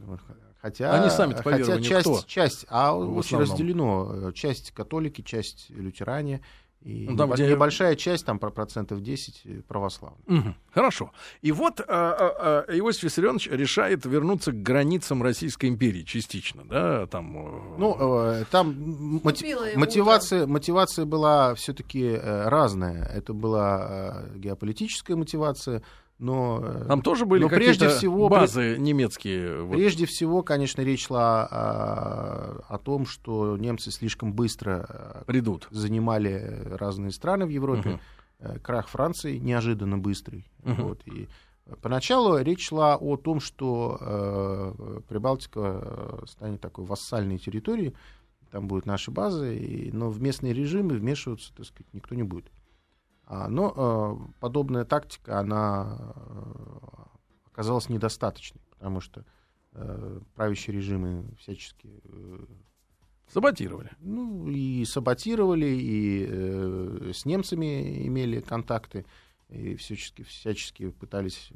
Хотя, 0.61 0.99
Они 0.99 1.09
сами-то 1.09 1.43
по 1.43 1.51
хотя 1.51 1.57
верованию 1.63 1.83
часть, 1.89 2.01
кто? 2.07 2.21
часть, 2.27 2.65
а 2.69 2.93
очень 2.95 3.37
разделено. 3.37 4.31
Часть 4.33 4.71
католики, 4.71 5.21
часть 5.21 5.69
лютеране, 5.69 6.41
и 6.81 7.07
Ну, 7.09 7.17
там, 7.17 7.31
где- 7.31 7.47
небольшая 7.49 7.95
часть, 7.95 8.25
там 8.25 8.39
про- 8.39 8.51
процентов 8.51 9.01
10 9.03 9.41
э, 9.45 9.61
православных. 9.67 10.21
Мгм. 10.27 10.55
Хорошо. 10.73 11.11
И 11.41 11.51
вот 11.51 11.81
а, 11.81 11.85
а, 11.87 12.65
а, 12.69 12.77
Иосиф 12.77 13.03
Виссарионович 13.03 13.47
решает 13.47 14.05
вернуться 14.05 14.51
к 14.53 14.61
границам 14.63 15.21
Российской 15.21 15.65
империи 15.67 16.03
частично, 16.03 16.63
да, 16.63 17.05
там... 17.07 17.35
э, 17.37 17.75
Ну, 17.77 17.97
э, 17.99 18.45
там 18.49 18.69
м- 18.69 19.21
моти- 19.23 19.39
Купила 19.43 19.65
ему 19.65 19.79
мотивация, 19.81 20.47
мотивация 20.47 21.05
была 21.05 21.53
все-таки 21.55 22.15
разная. 22.23 23.03
Это 23.13 23.33
была 23.33 24.23
геополитическая 24.35 25.17
мотивация, 25.17 25.81
но, 26.19 26.59
э, 26.61 26.85
там 26.87 27.01
тоже 27.01 27.25
были 27.25 27.43
но 27.43 27.49
прежде 27.49 27.87
всего- 27.89 28.27
базы 28.29 28.77
немецкие. 28.77 29.63
вот. 29.63 29.75
прежде 29.75 30.05
всего, 30.05 30.43
конечно, 30.43 30.81
речь 30.81 31.07
шла 31.07 31.47
о, 31.47 32.61
о 32.67 32.77
том, 32.77 33.05
что 33.05 33.57
немцы 33.57 33.89
слишком 33.91 34.33
быстро 34.33 34.85
э, 34.87 35.23
придут. 35.25 35.67
занимали 35.71 36.61
разные 36.71 37.11
страны 37.11 37.45
в 37.45 37.49
Европе. 37.49 37.99
Э, 38.39 38.59
Крах 38.59 38.87
Франции 38.89 39.37
неожиданно 39.37 39.97
быстрый. 39.97 40.45
Мгм. 40.63 40.83
Вот, 40.83 41.01
и 41.07 41.27
поначалу 41.81 42.37
речь 42.37 42.67
шла 42.67 42.95
о 42.97 43.15
том, 43.17 43.39
что 43.39 43.97
э, 44.01 45.01
Прибалтика 45.07 46.21
станет 46.27 46.61
такой 46.61 46.85
вассальной 46.85 47.37
территорией, 47.37 47.95
там 48.51 48.67
будут 48.67 48.85
наши 48.85 49.11
базы, 49.11 49.57
и, 49.57 49.91
но 49.91 50.09
в 50.09 50.21
местные 50.21 50.53
режимы 50.53 50.95
вмешиваться, 50.95 51.53
так 51.55 51.65
сказать, 51.65 51.87
никто 51.93 52.15
не 52.15 52.23
будет. 52.23 52.51
А, 53.31 53.47
но 53.47 53.73
э, 53.75 54.31
подобная 54.39 54.85
тактика, 54.85 55.39
она 55.39 55.99
э, 55.99 56.41
оказалась 57.45 57.87
недостаточной, 57.87 58.59
потому 58.71 59.01
что 59.01 59.23
э, 59.73 60.19
правящие 60.33 60.75
режимы 60.75 61.25
всячески 61.37 62.01
Саботировали. 63.27 63.91
ну, 63.99 64.47
и 64.47 64.83
саботировали, 64.83 65.67
и 65.67 66.25
э, 66.27 67.11
с 67.13 67.25
немцами 67.25 68.07
имели 68.07 68.41
контакты, 68.41 69.05
и 69.49 69.75
всячески, 69.75 70.23
всячески 70.23 70.89
пытались 70.89 71.51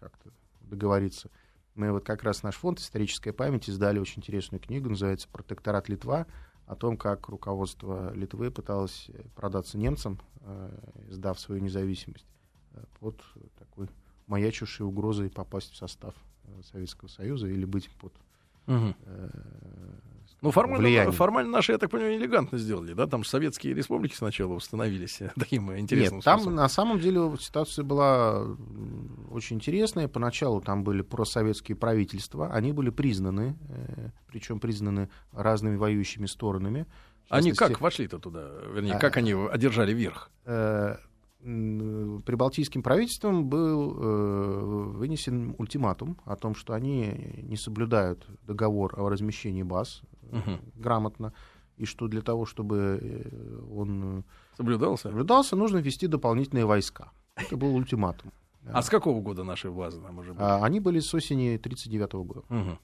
как-то 0.00 0.32
договориться. 0.62 1.30
Мы 1.76 1.92
вот 1.92 2.04
как 2.04 2.24
раз 2.24 2.42
наш 2.42 2.56
фонд 2.56 2.80
«Историческая 2.80 3.32
память» 3.32 3.68
издали 3.68 4.00
очень 4.00 4.18
интересную 4.18 4.60
книгу, 4.60 4.88
называется 4.88 5.28
«Протекторат 5.30 5.88
Литва», 5.88 6.26
о 6.66 6.76
том, 6.76 6.96
как 6.96 7.28
руководство 7.28 8.12
Литвы 8.14 8.50
пыталось 8.50 9.10
продаться 9.34 9.78
немцам, 9.78 10.18
э, 10.40 10.70
сдав 11.10 11.38
свою 11.38 11.60
независимость, 11.60 12.26
э, 12.72 12.84
под 13.00 13.22
такой 13.58 13.88
маячущей 14.26 14.84
угрозой 14.84 15.30
попасть 15.30 15.72
в 15.72 15.76
состав 15.76 16.14
э, 16.44 16.62
Советского 16.70 17.08
Союза 17.08 17.48
или 17.48 17.64
быть 17.64 17.90
под 17.90 18.12
Мгм. 18.66 18.94
Э, 20.42 20.44
Ну, 20.44 20.50
формально, 20.50 21.12
формально 21.12 21.50
наши, 21.52 21.72
я 21.72 21.78
так 21.78 21.90
понимаю, 21.90 22.16
элегантно 22.16 22.58
сделали, 22.58 22.92
да? 22.94 23.06
Там 23.06 23.22
же 23.24 23.30
советские 23.30 23.74
республики 23.74 24.14
сначала 24.14 24.52
установились 24.54 25.20
э, 25.20 25.30
таким 25.38 25.70
э, 25.70 25.78
интересным 25.78 26.16
Нет, 26.16 26.24
там 26.24 26.40
способом. 26.40 26.56
на 26.56 26.68
самом 26.68 26.98
деле 27.00 27.36
ситуация 27.40 27.84
была 27.84 28.44
очень 29.30 29.56
интересная. 29.56 30.08
Поначалу 30.08 30.60
там 30.60 30.84
были 30.84 31.02
просоветские 31.02 31.76
правительства, 31.76 32.52
они 32.52 32.72
были 32.72 32.90
признаны, 32.90 33.56
причем 34.26 34.60
признаны 34.60 35.08
разными 35.32 35.76
воюющими 35.76 36.26
сторонами. 36.26 36.86
Они 37.28 37.52
как 37.52 37.80
вошли-то 37.80 38.18
туда? 38.18 38.50
Вернее, 38.74 38.94
А- 38.94 38.98
как 38.98 39.16
они 39.16 39.32
одержали 39.32 39.92
верх? 39.94 40.30
э, 40.44 40.96
Прибалтийским 42.24 42.82
правительством 42.82 43.46
был 43.48 43.96
э, 43.98 44.60
вынесен 44.96 45.54
ультиматум 45.58 46.16
о 46.24 46.36
том, 46.36 46.54
что 46.54 46.72
они 46.74 47.40
не 47.42 47.56
соблюдают 47.56 48.26
договор 48.46 48.94
о 48.96 49.08
размещении 49.08 49.62
баз 49.64 50.02
э, 50.32 50.36
Мгм. 50.36 50.60
грамотно, 50.74 51.32
и 51.76 51.84
что 51.84 52.08
для 52.08 52.20
того, 52.22 52.44
чтобы 52.46 52.98
э, 53.00 53.60
он 53.72 54.18
э, 54.18 54.22
Соблюдался? 54.56 55.08
соблюдался, 55.08 55.56
нужно 55.56 55.78
ввести 55.78 56.06
дополнительные 56.08 56.64
войска. 56.66 57.10
Это 57.36 57.56
был 57.56 57.74
ультиматум. 57.76 58.32
А 58.72 58.80
с 58.82 58.88
какого 58.90 59.20
года 59.20 59.44
наши 59.44 59.70
базы 59.70 60.00
там 60.00 60.18
уже 60.18 60.32
были? 60.34 60.42
А, 60.44 60.64
Они 60.64 60.80
были 60.80 61.00
с 61.00 61.14
осени 61.14 61.56
1939 61.56 62.12
года. 62.26 62.42
Мгм. 62.48 62.78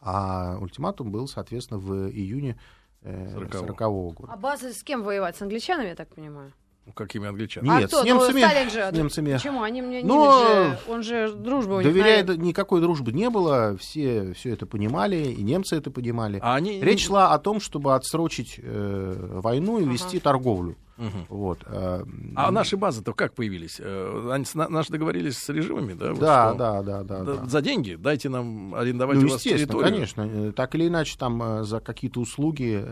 А 0.00 0.56
ультиматум 0.60 1.10
был, 1.10 1.26
соответственно, 1.28 1.80
в 1.80 2.08
июне 2.10 2.58
э, 3.02 3.34
40-го. 3.36 3.58
40 3.58 4.14
года. 4.14 4.32
А 4.32 4.36
базы 4.36 4.72
с 4.72 4.82
кем 4.82 5.02
воевать? 5.02 5.36
С 5.36 5.42
англичанами, 5.42 5.88
я 5.88 5.94
так 5.96 6.08
понимаю? 6.14 6.52
Какими 6.94 7.28
англичанами. 7.28 7.76
а 7.76 7.80
Нет, 7.80 7.88
кто? 7.88 8.02
с 8.02 8.04
немцами- 8.04 8.40
Ну, 8.42 8.48
Сталин 8.48 8.70
же. 8.70 8.88
с 8.88 8.92
немцами. 8.92 9.32
Почему? 9.34 9.62
Они 9.62 9.82
мне 9.82 10.02
Но- 10.04 10.40
же, 10.46 10.78
он 10.88 11.02
же 11.02 11.32
дружба 11.32 11.74
у 11.74 11.80
них, 11.80 11.94
наверное. 11.94 12.36
никакой 12.36 12.80
дружбы 12.80 13.12
не 13.12 13.30
было, 13.30 13.76
все 13.78 14.32
все 14.34 14.50
это 14.50 14.66
понимали, 14.66 15.16
и 15.16 15.42
немцы 15.42 15.76
это 15.76 15.90
понимали. 15.90 16.38
А 16.42 16.54
они... 16.56 16.80
Речь 16.80 17.06
шла 17.06 17.32
о 17.34 17.38
том, 17.38 17.60
чтобы 17.60 17.94
отсрочить 17.94 18.58
э, 18.62 19.40
войну 19.42 19.78
и 19.78 19.82
Ага. 19.82 19.92
вести 19.92 20.18
торговлю. 20.20 20.76
Мгм. 20.96 21.26
Вот. 21.28 21.60
э, 21.66 22.02
А 22.34 22.50
наши 22.50 22.76
базы-то 22.76 23.12
как 23.12 23.32
появились? 23.34 23.76
Э, 23.78 24.30
Они 24.32 24.44
с- 24.44 24.54
на- 24.56 24.68
наши 24.68 24.90
договорились 24.90 25.38
с 25.38 25.48
режимами, 25.48 25.92
да? 25.92 26.10
Вот 26.10 26.18
Да, 26.18 26.48
что, 26.48 26.58
да, 26.58 26.82
да, 26.82 27.02
да. 27.04 27.22
да. 27.22 27.46
За 27.46 27.60
деньги 27.62 27.94
дайте 27.94 28.28
нам 28.28 28.74
арендовать 28.74 29.16
Ну, 29.18 29.26
у 29.28 29.30
вас 29.30 29.34
естественно, 29.44 29.66
территорию. 29.66 29.92
конечно. 29.92 30.22
Э, 30.48 30.52
Так 30.52 30.74
или 30.74 30.88
иначе, 30.88 31.16
там 31.16 31.40
э, 31.40 31.62
за 31.62 31.78
какие-то 31.78 32.18
услуги, 32.20 32.82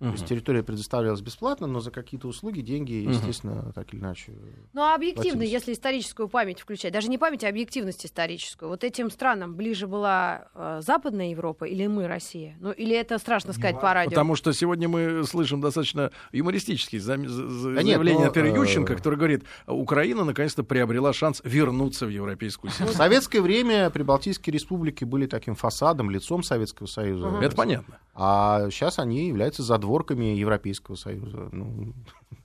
э, 0.00 0.04
то 0.06 0.12
есть 0.12 0.26
территория 0.26 0.62
предоставлялась 0.62 1.20
бесплатно, 1.20 1.66
но 1.66 1.80
за 1.80 1.90
какие-то 1.90 2.28
услуги 2.28 2.60
деньги, 2.60 2.92
естественно, 2.92 3.72
так 3.74 3.92
или 3.92 4.00
иначе. 4.00 4.32
Ну, 4.72 4.82
а 4.82 4.94
объективно, 4.94 5.30
Платились. 5.32 5.52
если 5.52 5.72
историческую 5.72 6.28
память 6.28 6.60
включать, 6.60 6.92
даже 6.92 7.08
не 7.08 7.18
память, 7.18 7.44
а 7.44 7.48
объективность 7.48 8.04
историческую, 8.06 8.68
вот 8.70 8.82
этим 8.84 9.10
странам 9.10 9.54
ближе 9.54 9.86
была 9.86 10.48
э, 10.54 10.80
Западная 10.82 11.30
Европа 11.30 11.64
или 11.64 11.86
мы, 11.86 12.06
Россия? 12.06 12.56
Ну, 12.60 12.72
или 12.72 12.96
это 12.96 13.18
страшно 13.18 13.52
сказать 13.52 13.80
по 13.80 13.92
радио? 13.94 14.10
Потому 14.10 14.34
что 14.36 14.52
сегодня 14.52 14.88
мы 14.88 15.24
слышим 15.24 15.60
достаточно 15.60 16.10
юмористические 16.32 17.00
зам- 17.00 17.26
за- 17.28 17.48
за- 17.48 17.74
Да 17.74 17.82
заявления, 17.82 18.24
например, 18.26 18.54
э, 18.54 18.58
Ющенко, 18.58 18.96
который 18.96 19.16
говорит, 19.18 19.44
Украина 19.66 20.24
наконец-то 20.24 20.64
приобрела 20.64 21.12
шанс 21.12 21.40
вернуться 21.44 22.06
в 22.06 22.08
Европейскую 22.10 22.70
В 22.70 22.74
Союз. 22.74 22.94
советское 22.94 23.40
время 23.40 23.90
Прибалтийские 23.90 24.52
республики 24.54 25.04
были 25.04 25.26
таким 25.26 25.54
фасадом, 25.54 26.10
лицом 26.10 26.42
Советского 26.42 26.86
Союза. 26.86 27.28
Это 27.42 27.54
понятно. 27.56 27.98
А 28.14 28.68
сейчас 28.70 28.98
они 28.98 29.28
являются 29.28 29.62
задворками 29.90 30.36
Европейского 30.36 30.94
Союза. 30.96 31.48
Ну, 31.52 31.92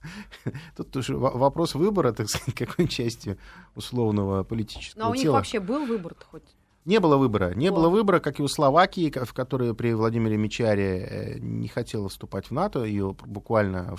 тут 0.76 0.96
уже 0.96 1.16
во- 1.16 1.30
вопрос 1.30 1.74
выбора, 1.74 2.12
так 2.12 2.28
сказать, 2.28 2.54
какой 2.54 2.88
части 2.88 3.36
условного 3.76 4.42
политического 4.44 5.04
Ну, 5.04 5.06
а 5.06 5.10
у 5.10 5.14
них 5.14 5.30
вообще 5.30 5.60
был 5.60 5.86
выбор-то 5.86 6.24
хоть? 6.30 6.42
Не 6.84 7.00
было 7.00 7.16
выбора. 7.16 7.54
Не 7.54 7.68
О. 7.68 7.72
было 7.72 7.88
выбора, 7.88 8.20
как 8.20 8.40
и 8.40 8.42
у 8.42 8.48
Словакии, 8.48 9.10
в 9.10 9.32
которой 9.32 9.74
при 9.74 9.92
Владимире 9.94 10.36
Мечаре 10.36 10.98
э, 10.98 11.38
не 11.38 11.68
хотела 11.68 12.08
вступать 12.08 12.46
в 12.46 12.52
НАТО, 12.52 12.84
ее 12.84 13.14
буквально 13.26 13.96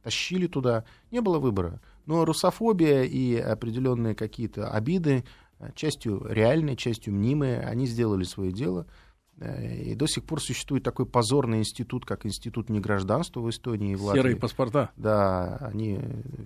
втащили 0.00 0.46
туда. 0.46 0.84
Не 1.10 1.20
было 1.20 1.38
выбора. 1.38 1.80
Но 2.06 2.24
русофобия 2.24 3.02
и 3.04 3.36
определенные 3.36 4.14
какие-то 4.14 4.70
обиды, 4.70 5.24
э, 5.58 5.70
частью 5.74 6.24
реальные, 6.26 6.76
частью 6.76 7.14
мнимые, 7.14 7.60
они 7.60 7.86
сделали 7.86 8.24
свое 8.24 8.52
дело. 8.52 8.86
Э, 9.44 9.74
И 9.82 9.94
до 9.94 10.06
сих 10.06 10.24
пор 10.24 10.40
существует 10.40 10.82
такой 10.84 11.06
позорный 11.06 11.58
институт, 11.58 12.04
как 12.06 12.24
институт 12.26 12.68
негражданства 12.70 13.40
в 13.40 13.50
Эстонии 13.50 13.92
и 13.92 13.96
в 13.96 14.02
Латвии. 14.04 14.20
Серые 14.20 14.36
паспорта 14.36 14.90
Да, 14.96 15.56
они 15.60 15.98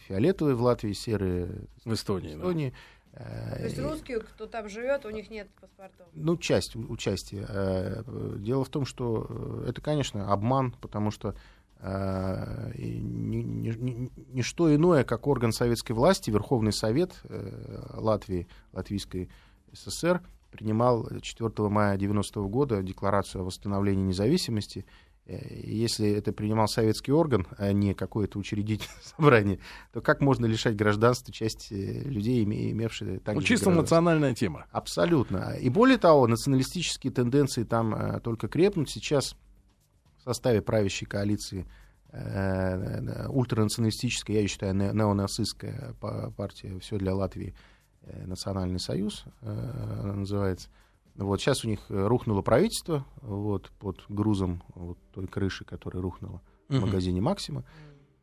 фиолетовые 0.07 0.55
в 0.57 0.63
Латвии, 0.63 0.93
серые 0.93 1.67
в 1.85 1.93
Эстонии. 1.93 2.29
в 2.29 2.33
да. 2.33 2.39
Эстонии. 2.39 2.73
Э, 3.13 3.69
и- 3.69 3.81
русские, 3.81 4.21
кто 4.21 4.47
там 4.47 4.69
живет, 4.69 5.05
у 5.07 5.11
них 5.11 5.31
нет 5.31 5.49
паспортов. 5.61 6.07
ну, 6.15 6.37
часть 6.37 6.77
участия. 6.77 7.47
Э, 7.49 8.03
Дело 8.39 8.65
в 8.65 8.69
том, 8.69 8.85
что 8.87 9.27
э, 9.29 9.67
это, 9.71 9.81
конечно, 9.81 10.33
обман, 10.33 10.73
потому 10.81 11.11
что 11.11 11.35
э, 11.81 12.73
и 12.75 12.99
ни, 12.99 13.37
ни- 13.43 13.77
ни- 13.77 14.11
ни 14.33 14.43
что 14.43 14.75
иное, 14.75 15.05
как 15.05 15.27
орган 15.27 15.53
советской 15.53 15.93
власти, 15.93 16.31
Верховный 16.31 16.73
Совет 16.73 17.21
э, 17.25 17.81
Латвии, 17.95 18.49
Латвийской 18.73 19.29
ССР, 19.73 20.21
принимал 20.57 21.09
4 21.21 21.51
мая 21.69 21.97
90 21.97 22.40
года 22.42 22.83
декларацию 22.83 23.42
о 23.42 23.45
восстановлении 23.45 24.03
независимости. 24.05 24.85
Э, 25.27 25.38
Если 25.51 26.09
это 26.11 26.33
принимал 26.33 26.66
советский 26.69 27.12
орган, 27.12 27.47
а 27.59 27.73
не 27.73 27.95
какое-то 27.95 28.38
учредительное 28.38 29.03
собрание, 29.16 29.59
то 29.92 30.01
как 30.01 30.21
можно 30.21 30.47
лишать 30.47 30.77
гражданства 30.77 31.33
часть 31.33 31.71
э, 31.73 32.03
людей, 32.05 32.45
име- 32.45 32.71
имевшие 32.71 33.19
также 33.21 33.40
Ну, 33.40 33.47
чисто 33.47 33.71
национальная 33.71 34.35
тема. 34.35 34.66
Абсолютно. 34.73 35.55
И 35.61 35.69
более 35.69 35.99
того, 35.99 36.27
националистические 36.27 37.12
тенденции 37.12 37.64
там 37.64 37.95
э, 37.95 38.21
только 38.21 38.49
крепнут. 38.49 38.88
Сейчас 38.90 39.37
в 40.19 40.23
составе 40.23 40.62
правящей 40.62 41.07
коалиции 41.07 41.66
ультранационалистическая, 43.29 44.40
я 44.40 44.49
считаю, 44.49 44.75
не- 44.75 44.92
неонацистская 44.92 45.95
па- 46.01 46.31
партия 46.31 46.79
«Все 46.81 46.97
для 46.99 47.14
Латвии», 47.14 47.55
Национальный 48.27 48.81
союз 48.81 49.25
э, 49.42 50.12
называется. 50.14 50.69
Вот 51.16 51.40
сейчас 51.40 51.64
у 51.64 51.69
них 51.69 51.81
э, 51.88 52.07
рухнуло 52.07 52.42
правительство 52.42 53.05
вот, 53.23 53.71
под 53.79 54.05
грузом 54.09 54.62
вот 54.75 54.99
той 55.12 55.27
крыши, 55.27 55.64
которая 55.64 56.03
рухнула 56.03 56.42
в 56.69 56.81
магазине 56.81 57.21
«Максима». 57.21 57.64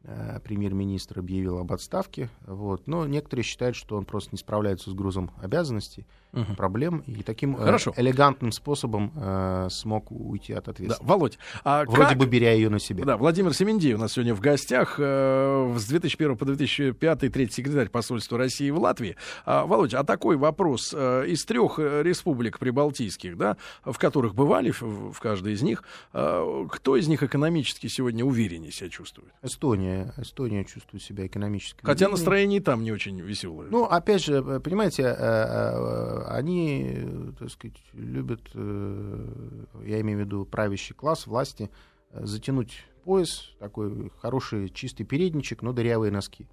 Э, 0.06 0.40
Премьер-министр 0.44 1.20
объявил 1.20 1.60
об 1.60 1.72
отставке. 1.72 2.30
Вот. 2.46 2.88
Но 2.88 3.06
некоторые 3.08 3.46
считают, 3.46 3.76
что 3.78 3.96
он 3.96 4.04
просто 4.04 4.32
не 4.34 4.38
справляется 4.38 4.90
с 4.90 4.94
грузом 4.94 5.32
обязанностей, 5.42 6.06
Мгм. 6.34 6.56
проблем, 6.56 7.04
и 7.06 7.22
таким 7.24 7.56
э, 7.56 7.60
Хорошо. 7.60 7.94
элегантным 7.96 8.52
способом 8.52 9.12
э, 9.16 9.68
смог 9.70 10.12
уйти 10.12 10.52
от 10.54 10.66
Да, 10.66 10.72
ответственности. 10.72 11.06
Володь, 11.08 11.38
а 11.64 11.86
Вроде 11.86 12.10
как- 12.10 12.18
бы 12.18 12.26
беря 12.26 12.52
ее 12.54 12.70
на 12.70 12.80
себя. 12.80 13.06
Да, 13.06 13.18
Владимир 13.18 13.54
Семендей 13.54 13.94
у 13.94 13.98
нас 14.00 14.14
сегодня 14.14 14.34
в 14.36 14.42
гостях. 14.42 14.96
э, 14.98 15.74
С 15.78 15.86
2001 15.88 16.36
по 16.38 16.44
2005 16.46 17.30
третий 17.30 17.54
секретарь 17.54 17.88
посольства 17.90 18.38
России 18.38 18.72
в 18.72 18.80
Латвии. 18.80 19.16
А, 19.46 19.66
Володь, 19.66 19.94
а 19.94 20.04
такой 20.04 20.36
вопрос. 20.38 20.94
э, 20.98 21.28
Из 21.28 21.46
трех 21.46 21.78
республик 21.80 22.58
прибалтийских, 22.60 23.38
да, 23.38 23.56
в 23.86 23.98
которых 24.00 24.34
бывали, 24.36 24.72
в 24.72 25.14
в 25.14 25.20
каждой 25.20 25.54
из 25.54 25.62
них, 25.62 25.84
э, 26.14 26.66
кто 26.72 26.98
из 26.98 27.08
них 27.08 27.22
экономически 27.24 27.88
сегодня 27.88 28.26
увереннее 28.26 28.72
себя 28.72 28.90
чувствует? 28.90 29.32
Эстония, 29.44 29.93
Эстония 30.18 30.66
чувствует 30.66 31.04
себя 31.04 31.26
экономически. 31.26 31.80
Хотя 31.82 32.06
увереннее. 32.06 32.12
настроение 32.12 32.60
и 32.60 32.64
там 32.64 32.84
не 32.84 32.92
очень 32.92 33.20
веселое. 33.20 33.70
Ну, 33.70 33.86
опять 33.86 34.24
же, 34.24 34.36
э, 34.36 34.60
понимаете, 34.60 35.04
э, 35.04 35.16
э, 35.18 36.24
они, 36.28 37.08
так 37.40 37.50
сказать, 37.50 37.78
любят, 37.94 38.42
я 38.54 40.02
имею 40.02 40.20
в 40.20 40.22
виду 40.22 40.46
правящий 40.46 40.96
класс, 40.96 41.28
власти, 41.28 41.70
затянуть 42.14 42.86
пояс, 43.04 43.52
такой 43.60 44.12
хороший 44.20 44.70
чистый 44.70 45.04
передничек, 45.04 45.62
но 45.62 45.74
дырявые 45.74 46.12
носки. 46.12 46.48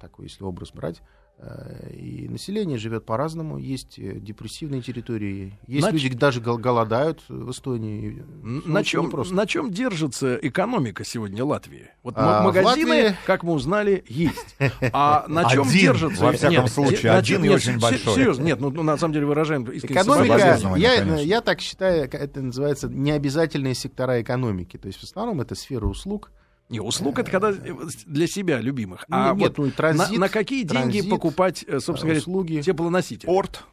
Такой, 0.00 0.26
если 0.26 0.42
образ 0.42 0.72
брать. 0.72 1.00
Э, 1.38 1.90
И 1.92 2.28
население 2.28 2.78
живет 2.78 3.04
по-разному. 3.04 3.58
Есть 3.58 3.98
э, 3.98 4.18
депрессивные 4.20 4.82
территории. 4.82 5.58
Есть 5.66 5.86
Нач- 5.88 5.92
люди 5.92 6.10
даже 6.16 6.40
гол- 6.40 6.58
голодают 6.58 7.22
в 7.28 7.50
Эстонии. 7.50 8.24
На 8.42 8.84
чем, 8.84 9.06
непросто. 9.06 9.34
на 9.34 9.46
чем 9.46 9.70
держится 9.72 10.36
экономика 10.40 11.04
сегодня 11.04 11.44
Латвии? 11.44 11.90
Вот 12.04 12.14
А, 12.16 12.42
магазины, 12.42 12.90
Латвии- 13.08 13.16
как 13.26 13.42
мы 13.42 13.52
узнали, 13.54 14.04
есть. 14.08 14.56
А 14.92 15.26
на 15.28 15.44
чем 15.50 15.62
Один, 15.62 15.72
держится? 15.80 16.22
во 16.24 16.32
всяком 16.32 16.64
Нет, 16.64 16.70
случае, 16.72 17.12
на 17.12 17.18
один 17.18 17.36
чем- 17.36 17.44
и 17.44 17.48
нет, 17.48 17.56
очень 17.56 17.78
большой. 17.80 18.14
Серьезно, 18.14 18.42
нет, 18.44 18.60
ну, 18.60 18.70
ну, 18.70 18.82
на 18.84 18.96
самом 18.96 19.14
деле 19.14 19.26
выражаем 19.26 19.64
искренне 19.64 20.00
Экономика, 20.00 20.36
я, 20.76 20.96
конечно. 20.98 21.16
я 21.20 21.40
так 21.40 21.60
считаю, 21.60 22.04
это 22.04 22.40
называется 22.42 22.88
необязательные 22.88 23.74
сектора 23.74 24.22
экономики. 24.22 24.76
То 24.76 24.86
есть 24.86 25.00
в 25.00 25.04
основном 25.04 25.40
это 25.40 25.54
сфера 25.56 25.86
услуг. 25.86 26.30
Не, 26.70 26.80
услуг 26.80 27.18
это 27.18 27.30
когда 27.30 27.50
э, 27.50 27.74
для 28.06 28.26
себя 28.26 28.60
любимых. 28.60 29.04
А 29.10 29.34
Нет, 29.34 29.56
вот 29.58 29.66
ну 29.66 29.70
транзит, 29.72 30.12
на, 30.12 30.18
на 30.20 30.28
какие 30.28 30.62
деньги 30.62 30.92
транзит, 30.98 31.10
покупать, 31.10 31.62
э, 31.68 31.78
собственно 31.80 32.10
говоря, 32.12 32.18
услуги. 32.20 32.60
теплоносители? 32.62 33.26
Порт. 33.26 33.64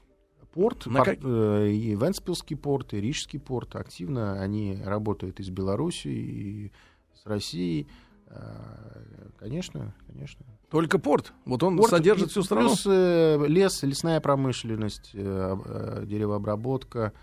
Порт, 0.53 0.85
На 0.87 0.97
пор- 0.99 1.05
как- 1.05 1.19
э, 1.23 1.69
и 1.71 1.95
Венспилский 1.95 2.57
порт, 2.57 2.93
и 2.93 2.99
Рижский 2.99 3.39
порт 3.39 3.75
активно 3.77 4.41
они 4.41 4.77
работают 4.83 5.39
и 5.39 5.43
с 5.43 5.49
Белоруссией, 5.49 6.65
и 6.67 6.71
с 7.21 7.25
Россией. 7.25 7.87
Э, 8.27 8.35
Конечно, 9.39 9.93
конечно. 10.05 10.45
Только 10.69 10.99
порт. 10.99 11.33
Вот 11.45 11.63
он 11.63 11.77
Порт 11.77 11.89
содержит 11.89 12.29
всю 12.29 12.43
страну. 12.43 12.67
Плюс 12.69 12.83
э, 12.85 13.45
лес, 13.47 13.81
лесная 13.83 14.19
промышленность, 14.21 15.15
об- 15.15 16.05
деревообработка, 16.05 17.13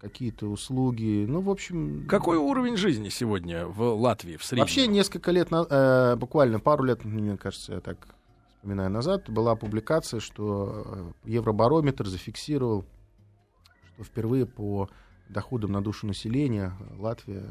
какие-то 0.00 0.46
услуги. 0.46 1.26
Ну, 1.28 1.40
в 1.40 1.50
общем... 1.50 2.06
Какой 2.08 2.36
уровень 2.38 2.76
жизни 2.76 3.08
сегодня 3.10 3.66
в 3.66 3.82
Латвии 3.94 4.36
в 4.36 4.44
среднем? 4.44 4.62
Вообще 4.62 4.86
несколько 4.86 5.30
лет, 5.30 5.50
на- 5.50 5.66
э, 5.68 6.16
буквально 6.16 6.58
пару 6.58 6.84
лет, 6.84 7.04
мне 7.04 7.36
кажется, 7.36 7.74
я 7.74 7.80
так 7.80 8.08
вспоминаю 8.48 8.90
назад, 8.90 9.28
была 9.28 9.56
публикация, 9.56 10.20
что 10.20 11.12
э, 11.24 11.30
Евробарометр 11.30 12.06
зафиксировал, 12.06 12.86
что 13.94 14.04
впервые 14.04 14.46
по 14.46 14.88
доходам 15.28 15.72
на 15.72 15.82
душу 15.82 16.06
населения 16.06 16.72
Латвия 16.98 17.44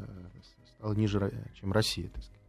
стала 0.76 0.94
ниже, 0.94 1.32
чем 1.54 1.72
Россия. 1.72 2.08
Так 2.08 2.24
сказать. 2.24 2.40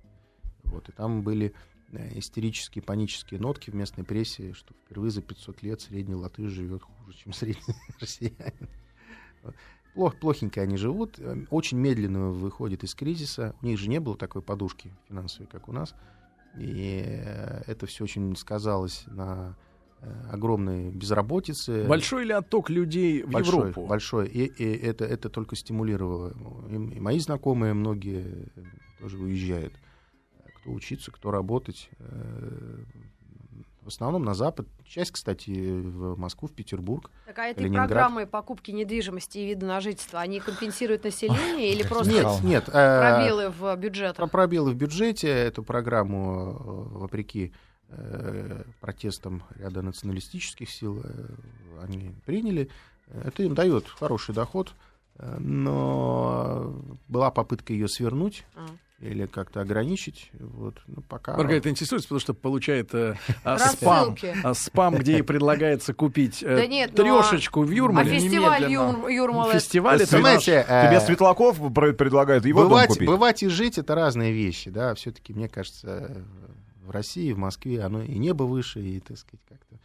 Вот, 0.63 0.89
и 0.89 0.91
там 0.91 1.21
были 1.21 1.53
э, 1.91 2.17
истерические, 2.17 2.81
панические 2.81 3.39
нотки 3.39 3.69
в 3.69 3.75
местной 3.75 4.03
прессе, 4.03 4.53
что 4.53 4.73
впервые 4.73 5.11
за 5.11 5.21
500 5.21 5.61
лет 5.61 5.81
средний 5.81 6.15
латыш 6.15 6.49
живет 6.51 6.81
хуже, 6.81 7.17
чем 7.17 7.33
средний 7.33 7.75
россиянин. 7.99 8.69
Плох, 9.93 10.15
плохенько 10.15 10.61
они 10.61 10.77
живут, 10.77 11.19
э, 11.19 11.45
очень 11.49 11.77
медленно 11.77 12.29
выходят 12.29 12.83
из 12.83 12.95
кризиса. 12.95 13.55
У 13.61 13.65
них 13.65 13.77
же 13.77 13.89
не 13.89 13.99
было 13.99 14.15
такой 14.15 14.41
подушки 14.41 14.91
финансовой, 15.07 15.47
как 15.47 15.67
у 15.67 15.73
нас. 15.73 15.93
И 16.57 17.03
э, 17.05 17.63
это 17.67 17.85
все 17.87 18.05
очень 18.05 18.35
сказалось 18.37 19.03
на 19.07 19.57
э, 19.99 20.29
огромной 20.31 20.91
безработице. 20.91 21.85
Большой 21.87 22.25
ли 22.25 22.31
отток 22.31 22.69
людей 22.69 23.23
в 23.23 23.31
большой, 23.31 23.69
Европу? 23.69 23.85
Большой. 23.85 24.27
И, 24.27 24.45
и 24.45 24.77
это, 24.77 25.03
это 25.03 25.29
только 25.29 25.57
стимулировало. 25.57 26.33
И, 26.69 26.75
и 26.75 26.99
мои 26.99 27.19
знакомые 27.19 27.73
многие 27.73 28.49
тоже 28.99 29.17
уезжают. 29.17 29.73
кто 30.61 30.71
учиться, 30.71 31.11
кто 31.11 31.31
работать. 31.31 31.89
В 33.81 33.87
основном 33.87 34.23
на 34.23 34.35
Запад. 34.35 34.67
Часть, 34.85 35.11
кстати, 35.11 35.49
в 35.49 36.17
Москву, 36.17 36.47
в 36.47 36.51
Петербург. 36.51 37.09
Так 37.25 37.39
а 37.39 37.47
этой 37.47 37.63
Ленинград. 37.63 37.87
программой 37.87 38.27
покупки 38.27 38.69
недвижимости 38.69 39.39
и 39.39 39.45
вида 39.47 39.65
на 39.65 39.81
жительство, 39.81 40.19
они 40.19 40.39
компенсируют 40.39 41.03
население 41.03 41.73
или 41.73 41.81
просто 41.81 42.13
Нет, 42.13 42.43
нет. 42.43 42.69
э, 42.69 42.71
пробелы 42.71 43.49
в 43.49 43.75
бюджетах? 43.77 44.17
Про 44.17 44.27
пробелы 44.27 44.71
в 44.71 44.75
бюджете. 44.75 45.29
Эту 45.29 45.63
программу, 45.63 46.91
э, 46.93 46.97
вопреки 46.99 47.53
э, 47.89 48.63
протестам 48.79 49.43
ряда 49.55 49.81
националистических 49.81 50.69
сил, 50.69 51.03
они 51.81 52.13
приняли. 52.25 52.69
Это 53.23 53.41
им 53.41 53.55
дает 53.55 53.87
хороший 53.87 54.35
доход. 54.35 54.73
Но 55.39 56.73
была 57.07 57.31
попытка 57.31 57.73
ее 57.73 57.87
свернуть 57.87 58.45
А. 58.55 58.65
или 59.01 59.25
как-то 59.25 59.61
ограничить. 59.61 60.29
Вот. 60.39 60.75
Ну, 60.87 61.01
пока... 61.01 61.35
Маргарита 61.35 61.69
интересуется, 61.69 62.07
потому 62.07 62.19
что 62.19 62.33
получает 62.33 62.93
э, 62.93 63.15
а, 63.43 63.57
спам, 63.57 64.15
а, 64.43 64.53
спам, 64.53 64.95
где 64.95 65.13
ей 65.13 65.23
предлагается 65.23 65.93
купить 65.93 66.43
э, 66.43 66.55
Да 66.55 66.67
нет, 66.67 66.91
ну, 66.95 67.03
трешечку 67.21 67.63
в 67.63 67.69
А 67.69 67.73
Юрмале. 67.73 68.19
фестиваль 68.19 68.61
немедленно. 68.61 68.97
Юр- 69.01 69.07
Юрмалы? 69.09 69.53
Фестиваль 69.53 70.01
это 70.01 70.19
наш- 70.19 70.43
знаете, 70.43 70.65
э, 70.67 70.87
Тебе 70.87 70.99
Светлаков 71.01 71.57
пр- 71.73 71.93
предлагает 71.93 72.45
его 72.45 72.61
дом 72.61 72.69
бывать, 72.69 72.87
купить. 72.89 73.07
бывать 73.07 73.43
и 73.43 73.47
жить 73.47 73.77
это 73.79 73.95
разные 73.95 74.31
вещи, 74.33 74.69
да. 74.69 74.93
Все-таки, 74.93 75.33
мне 75.33 75.49
кажется, 75.49 76.23
в 76.83 76.91
России, 76.91 77.31
в 77.33 77.37
Москве 77.39 77.81
оно 77.81 78.03
и 78.03 78.17
небо 78.19 78.43
выше, 78.43 78.81
и, 78.81 78.99
так 78.99 79.17
сказать, 79.17 79.41
как-то. 79.49 79.77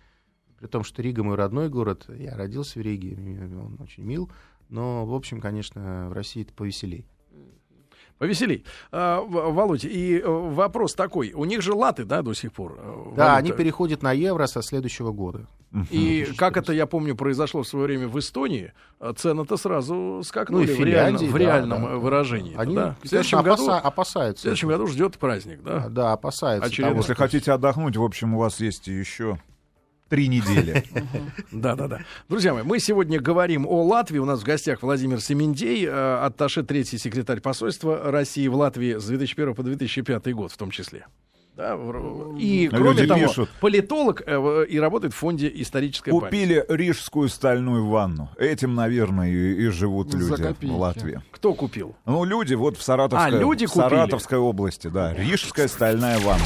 При 0.59 0.67
том, 0.67 0.85
что 0.85 1.01
Рига 1.03 1.23
мой 1.23 1.37
родной 1.37 1.69
город, 1.69 2.07
я 2.09 2.35
родился 2.37 2.79
в 2.79 2.83
Риге, 2.83 3.17
он 3.17 3.79
очень 3.81 4.05
мил. 4.05 4.31
Но, 4.69 5.07
в 5.07 5.15
общем, 5.15 5.41
конечно, 5.41 6.09
в 6.11 6.13
России 6.13 6.43
это 6.43 6.53
повеселей. 6.53 7.07
Повеселей. 8.19 8.65
А, 8.93 9.21
В- 9.21 9.53
Володь, 9.53 9.85
и 9.85 10.19
э, 10.19 10.27
вопрос 10.27 10.95
такой. 10.95 11.33
У 11.33 11.45
них 11.45 11.61
же 11.63 11.75
латы, 11.75 12.05
да, 12.05 12.23
до 12.23 12.33
сих 12.35 12.53
пор? 12.53 12.77
э, 12.79 12.83
Да, 13.17 13.25
валюта. 13.25 13.37
они 13.37 13.53
переходят 13.53 14.03
на 14.03 14.13
евро 14.13 14.47
со 14.47 14.63
следующего 14.63 15.13
года. 15.13 15.47
И 15.91 16.27
как 16.39 16.57
это, 16.57 16.73
я 16.73 16.87
помню, 16.87 17.15
произошло 17.15 17.63
в 17.63 17.69
свое 17.69 17.85
время 17.87 18.09
в 18.09 18.19
Эстонии, 18.19 18.73
а 18.99 19.13
цены-то 19.13 19.59
сразу 19.59 20.23
скакнули 20.25 20.65
Ну, 20.67 20.73
и 20.73 20.75
в, 20.75 20.81
реально- 20.81 21.19
Финляндии, 21.19 21.27
в 21.27 21.33
да, 21.33 21.39
реальном 21.39 21.83
да. 21.83 21.97
выражении. 21.97 22.55
Они, 22.57 22.75
да. 22.75 22.97
В 23.03 23.09
следующем 23.09 23.43
году, 23.43 23.69
опаса- 23.69 23.83
в 23.83 23.87
опасаются. 23.87 24.43
следующем 24.43 24.69
году 24.69 24.87
ждет 24.87 25.19
праздник, 25.19 25.63
да? 25.63 25.89
Да, 25.91 26.13
опасаются. 26.15 26.67
Очередной. 26.69 26.93
того, 26.93 27.01
Если 27.03 27.13
хотите 27.15 27.53
отдохнуть, 27.53 27.97
в 27.99 28.03
общем, 28.03 28.35
у 28.35 28.39
вас 28.39 28.59
есть 28.61 28.87
еще 28.87 29.39
три 30.09 30.29
недели. 30.29 30.85
Да, 31.53 31.75
да, 31.75 31.89
да. 31.89 32.01
Друзья 32.29 32.55
мои, 32.55 32.63
мы 32.63 32.79
сегодня 32.79 33.21
говорим 33.21 33.67
о 33.67 33.83
Латвии. 33.85 34.19
У 34.19 34.25
нас 34.25 34.41
в 34.41 34.45
гостях 34.45 34.83
Владимир 34.83 35.21
Семендей, 35.21 35.87
э, 35.87 35.91
атташе 36.25 36.63
третий 36.63 36.99
секретарь 36.99 37.41
посольства 37.41 38.11
России 38.11 38.47
в 38.49 38.55
Латвии 38.55 38.99
с 38.99 39.05
2001 39.07 39.55
по 39.55 39.63
2005 39.63 40.33
год 40.35 40.53
в 40.53 40.57
том 40.57 40.71
числе. 40.71 41.07
Да, 41.57 41.75
и, 42.39 42.69
Люди 42.71 42.77
кроме 42.77 43.07
того, 43.07 43.21
пишут. 43.21 43.49
политолог 43.63 44.23
э, 44.27 44.67
и 44.69 44.79
работает 44.79 45.15
в 45.15 45.17
фонде 45.17 45.51
«Историческая 45.55 46.11
память». 46.11 46.25
Купили 46.25 46.65
рижскую 46.69 47.31
стальную 47.31 47.87
ванну. 47.87 48.29
Этим, 48.37 48.75
наверное, 48.75 49.31
и, 49.31 49.55
и 49.65 49.69
живут 49.69 50.13
За 50.13 50.19
люди 50.19 50.43
копейки. 50.43 50.71
в 50.71 50.77
Латвии. 50.77 51.23
Кто 51.31 51.55
купил? 51.55 51.97
Ну, 52.05 52.25
люди 52.25 52.53
вот 52.53 52.77
в 52.77 52.83
Саратовской, 52.83 53.39
А, 53.39 53.41
люди 53.41 53.65
в 53.65 53.71
купили. 53.73 53.89
Саратовской 53.89 54.37
области, 54.37 54.89
да. 54.89 55.15
Рижская 55.15 55.67
стальная 55.69 56.19
ванна. 56.19 56.45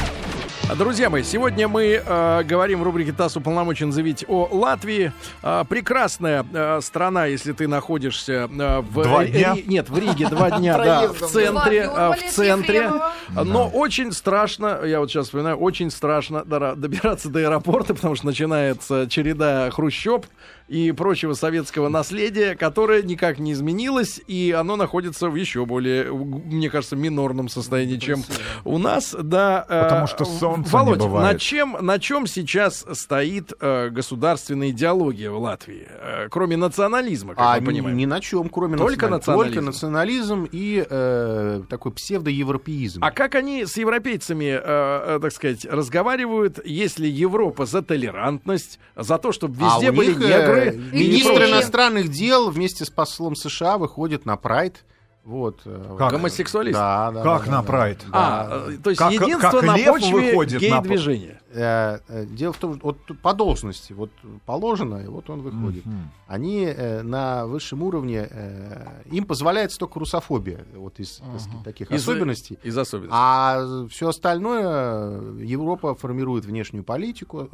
Друзья 0.77 1.11
мои, 1.11 1.23
сегодня 1.23 1.69
мы 1.69 2.03
э, 2.05 2.43
говорим 2.45 2.81
в 2.81 2.83
рубрике 2.83 3.13
ТАСС 3.13 3.37
уполномочен 3.37 3.93
заявить 3.93 4.25
о 4.29 4.49
Латвии. 4.51 5.13
А, 5.43 5.65
прекрасная 5.65 6.45
э, 6.53 6.81
страна, 6.83 7.27
если 7.27 7.53
ты 7.53 7.67
находишься 7.67 8.49
э, 8.51 8.81
в... 8.81 9.03
Два 9.03 9.25
дня? 9.25 9.55
Ри- 9.55 9.65
нет, 9.67 9.89
в 9.89 9.99
Риге 9.99 10.29
два 10.29 10.51
дня, 10.59 10.79
да, 10.79 11.09
в 11.09 11.19
центре. 11.29 11.91
Э, 11.93 12.13
В 12.13 12.31
центре. 12.33 12.91
Но 13.31 13.69
очень 13.69 14.13
страшно, 14.13 14.81
я 14.85 15.01
вот 15.01 15.11
сейчас 15.11 15.27
вспоминаю, 15.27 15.57
очень 15.57 15.91
страшно 15.91 16.45
добираться 16.45 17.29
до 17.31 17.41
аэропорта, 17.41 17.95
потому 17.95 18.15
что 18.15 18.27
начинается 18.27 19.07
череда 19.09 19.71
хрущоб 19.71 20.27
и 20.71 20.93
прочего 20.93 21.33
советского 21.35 21.89
наследия, 21.89 22.55
которое 22.55 23.03
никак 23.03 23.41
не 23.41 23.53
изменилось, 23.55 24.21
и 24.29 24.55
оно 24.57 24.77
находится 24.77 25.29
в 25.29 25.35
еще 25.35 25.67
более, 25.67 26.13
мне 26.13 26.71
кажется, 26.71 26.95
минорном 26.95 27.49
состоянии, 27.49 27.97
чем 27.97 28.23
у 28.65 28.79
нас. 28.79 29.17
Да, 29.21 29.67
э, 29.69 29.83
Потому 29.83 30.07
что 30.07 30.25
солнца 30.25 30.71
не 30.71 30.85
Володь, 30.85 30.99
бывает. 31.01 31.33
на 31.33 31.39
чем, 31.41 31.77
на 31.81 31.99
чем 31.99 32.29
сейчас 32.29 32.87
стоит 32.93 33.53
э, 33.61 33.89
государственная 33.91 34.71
идеология 34.71 35.33
в 35.33 35.39
Латвии, 35.41 35.89
э, 35.91 36.29
кроме 36.31 36.57
национализма, 36.57 37.35
как 37.35 37.45
А 37.45 37.55
мы 37.57 37.61
ни, 37.61 37.67
понимаем? 37.67 37.97
ни 37.97 38.05
на 38.07 38.21
чем, 38.21 38.49
кроме 38.49 38.77
Только 38.79 39.09
национализма. 39.09 39.17
национализм. 39.17 39.55
Только 39.55 39.67
национализм 39.67 40.49
и 40.53 40.87
э, 40.89 41.63
такой 41.69 41.91
псевдоевропеизм. 41.93 43.03
А 43.03 43.11
как 43.11 43.35
они 43.35 43.67
с 43.67 43.77
европейцами, 43.77 44.57
э, 44.63 45.19
так 45.21 45.33
сказать, 45.33 45.65
разговаривают, 45.65 46.61
если 46.65 47.09
Европа 47.09 47.67
за 47.67 47.83
толерантность, 47.83 48.79
за 48.95 49.19
то, 49.19 49.33
чтобы 49.33 49.57
А 49.61 49.75
везде 49.75 49.91
у 49.91 49.95
были 49.95 50.11
них, 50.11 50.19
негры? 50.19 50.60
Министр 50.93 51.45
иностранных 51.45 52.09
дел 52.11 52.51
вместе 52.51 52.85
с 52.85 52.91
послом 52.91 53.37
США 53.37 53.79
выходит 53.79 54.27
на 54.27 54.37
Прайд. 54.37 54.85
Вот. 55.25 55.61
э, 55.67 55.97
Как? 55.99 56.13
Гомосексуалист? 56.13 56.79
Да, 56.79 57.11
да, 57.13 57.23
Как 57.23 57.45
да, 57.45 57.51
на 57.51 57.57
да. 57.59 57.63
Прайд? 57.63 58.05
А, 58.11 58.69
э, 58.71 58.79
то 58.83 58.91
есть 58.91 58.99
Как- 58.99 59.13
единство 59.13 59.51
как 59.51 59.63
на 59.65 59.77
лев 59.77 59.87
почве 59.93 60.13
выходит 60.15 60.55
на 60.63 60.81
гей-движения. 60.81 61.41
Э, 61.53 61.99
Дело 62.31 62.53
в 62.55 62.57
том, 62.57 62.77
что 62.77 62.87
вот 62.87 62.99
по 63.21 63.35
должности, 63.35 63.93
вот 63.93 64.11
положено, 64.47 64.97
и 64.97 65.07
вот 65.07 65.29
он 65.29 65.43
выходит. 65.43 65.85
Мгм. 65.85 66.11
Они 66.27 66.65
э, 66.65 67.03
на 67.03 67.47
высшем 67.47 67.83
уровне, 67.83 68.27
э, 68.31 68.87
им 69.11 69.27
позволяется 69.27 69.79
только 69.79 69.99
русофобия, 69.99 70.65
вот 70.75 70.99
из 70.99 71.17
сказать, 71.17 71.49
таких 71.65 71.91
Из- 71.91 72.01
особенностей. 72.03 72.59
Из 72.63 72.77
особенностей. 72.79 73.15
А 73.17 73.87
все 73.91 74.09
остальное 74.09 75.21
Европа 75.43 75.95
формирует 75.95 76.45
внешнюю 76.47 76.83
политику, 76.83 77.49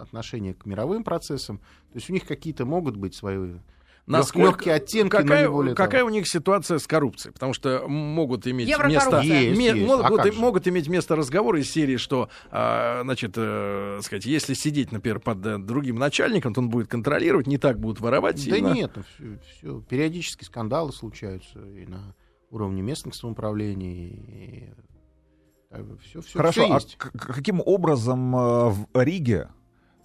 отношение 0.00 0.52
к 0.54 0.66
мировым 0.66 1.02
процессам. 1.02 1.58
То 1.92 1.96
есть 1.98 2.10
у 2.10 2.12
них 2.12 2.26
какие-то 2.26 2.66
могут 2.66 2.96
быть 2.96 3.14
свои 3.14 3.54
легкие 4.06 4.74
оттенки, 4.74 5.14
но 5.16 5.22
какая, 5.22 5.42
не 5.42 5.50
более 5.50 5.74
какая 5.74 6.00
того. 6.00 6.10
у 6.10 6.12
них 6.12 6.28
ситуация 6.28 6.78
с 6.78 6.86
коррупцией? 6.86 7.32
Потому 7.32 7.52
что 7.52 7.86
могут 7.88 8.46
иметь 8.46 8.68
место, 8.68 9.20
Есть, 9.20 9.58
ме- 9.58 9.66
есть. 9.66 9.86
могут, 9.86 10.20
А 10.26 10.32
могут 10.32 10.68
иметь 10.68 10.88
место 10.88 11.16
разговоры 11.16 11.60
из 11.60 11.70
серии, 11.70 11.96
что, 11.96 12.28
а, 12.50 13.02
значит, 13.02 13.32
э, 13.36 13.98
сказать, 14.02 14.24
если 14.26 14.54
сидеть, 14.54 14.92
например, 14.92 15.18
под 15.20 15.44
э, 15.44 15.58
другим 15.58 15.96
начальником, 15.96 16.54
то 16.54 16.60
он 16.60 16.70
будет 16.70 16.88
контролировать, 16.88 17.46
не 17.46 17.58
так 17.58 17.80
будут 17.80 18.00
воровать. 18.00 18.36
Да 18.36 18.42
сильно. 18.42 18.72
нет, 18.72 18.92
ну, 19.18 19.38
все, 19.58 19.80
периодически 19.82 20.44
скандалы 20.44 20.92
случаются 20.92 21.58
и 21.58 21.86
на 21.86 22.14
уровне 22.50 22.82
местных 22.82 23.14
самоуправлений. 23.16 24.72
все, 26.04 26.20
все, 26.22 26.38
Хорошо, 26.38 26.62
а 26.70 26.74
есть. 26.76 26.96
к- 26.96 27.10
каким 27.10 27.60
образом 27.64 28.34
э, 28.36 28.68
в 28.70 28.86
Риге 28.94 29.48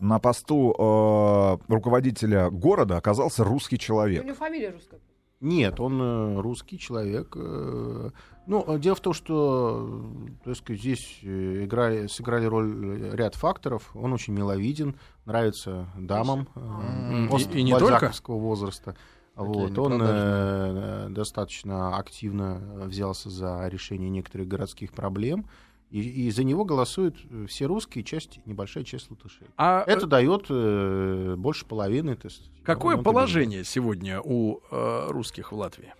на 0.01 0.19
посту 0.19 0.75
э, 0.77 1.57
руководителя 1.71 2.49
города 2.49 2.97
оказался 2.97 3.43
русский 3.43 3.75
У 3.75 3.79
человек? 3.79 4.23
него 4.25 4.35
фамилия 4.35 4.71
русская. 4.71 4.99
Нет, 5.39 5.79
он 5.79 5.99
э, 6.01 6.39
русский 6.41 6.77
человек. 6.77 7.33
э, 7.35 8.09
Ну, 8.47 8.63
э, 8.67 8.79
дело 8.79 8.95
в 8.95 8.99
том, 8.99 9.13
что 9.13 10.03
так 10.43 10.55
сказать, 10.55 10.79
здесь 10.81 11.19
играли, 11.23 12.07
сыграли 12.07 12.45
роль 12.45 13.11
ряд 13.13 13.35
факторов. 13.35 13.89
Он 13.95 14.13
очень 14.13 14.33
миловиден, 14.33 14.95
нравится 15.25 15.87
дамам 15.97 16.47
э, 16.55 17.27
и- 17.37 17.59
и 17.59 17.63
не 17.63 17.71
бальзаковского 17.73 18.37
возраста. 18.37 18.95
Вот, 19.35 19.77
он 19.79 19.99
э, 20.03 21.07
достаточно 21.09 21.97
активно 21.97 22.61
взялся 22.85 23.29
за 23.29 23.67
решение 23.67 24.09
некоторых 24.09 24.47
городских 24.47 24.91
проблем. 24.91 25.45
И, 25.91 25.99
и 26.27 26.31
за 26.31 26.43
него 26.45 26.63
голосуют 26.65 27.17
э, 27.29 27.45
все 27.47 27.65
русские, 27.65 28.03
часть, 28.05 28.39
небольшая 28.45 28.83
часть 28.85 29.11
латышей. 29.11 29.47
А 29.57 29.83
Это 29.85 30.07
дает 30.07 30.45
э, 30.49 31.35
больше 31.37 31.65
половины. 31.65 32.15
то 32.15 32.27
есть 32.27 32.49
какое 32.63 32.95
положение 32.97 33.63
сегодня 33.65 34.21
у 34.23 34.61
э, 34.71 35.05
русских 35.09 35.51
в 35.51 35.55
Латвии? 35.57 35.93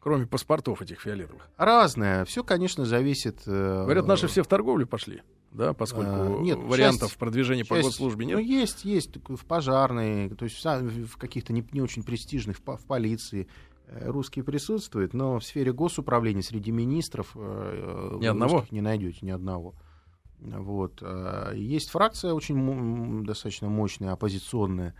Кроме 0.00 0.26
паспортов 0.26 0.82
этих 0.82 1.00
фиолетовых. 1.00 1.48
Разное. 1.56 2.24
Все, 2.26 2.44
конечно, 2.44 2.84
зависит. 2.84 3.40
э, 3.46 3.82
Говорят, 3.84 4.06
наши 4.06 4.26
все 4.28 4.42
в 4.42 4.46
торговлю 4.46 4.86
пошли, 4.86 5.22
да, 5.50 5.72
поскольку 5.72 6.10
А, 6.12 6.28
нет, 6.40 6.58
вариантов 6.58 7.08
часть- 7.08 7.18
продвижения 7.18 7.64
по 7.64 7.76
часть- 7.76 7.88
госслужбе 7.88 8.26
Ну, 8.26 8.38
нет. 8.38 8.46
есть, 8.46 8.84
есть. 8.84 9.12
такой 9.12 9.36
В 9.36 9.46
пожарной, 9.46 10.28
то 10.28 10.44
есть 10.44 10.62
в 10.62 11.06
в 11.06 11.16
каких-то 11.16 11.54
не, 11.54 11.66
не 11.72 11.80
очень 11.80 12.02
престижных, 12.02 12.58
в, 12.58 12.62
по- 12.62 12.76
в 12.76 12.84
полиции 12.84 13.48
э, 13.48 13.73
русские 13.88 14.44
присутствуют, 14.44 15.14
но 15.14 15.38
в 15.38 15.44
сфере 15.44 15.72
госуправления 15.72 16.42
среди 16.42 16.70
министров 16.70 17.32
э, 17.34 18.10
Ни 18.14 18.24
вы 18.24 18.28
одного? 18.28 18.64
не 18.70 18.80
найдете 18.80 19.18
ни 19.22 19.30
одного. 19.30 19.74
Вот. 20.40 20.98
э, 21.02 21.52
Есть 21.56 21.90
фракция 21.90 22.32
очень 22.32 23.24
достаточно 23.24 23.68
мощная, 23.68 24.12
оппозиционная, 24.12 24.90
э, 24.90 24.92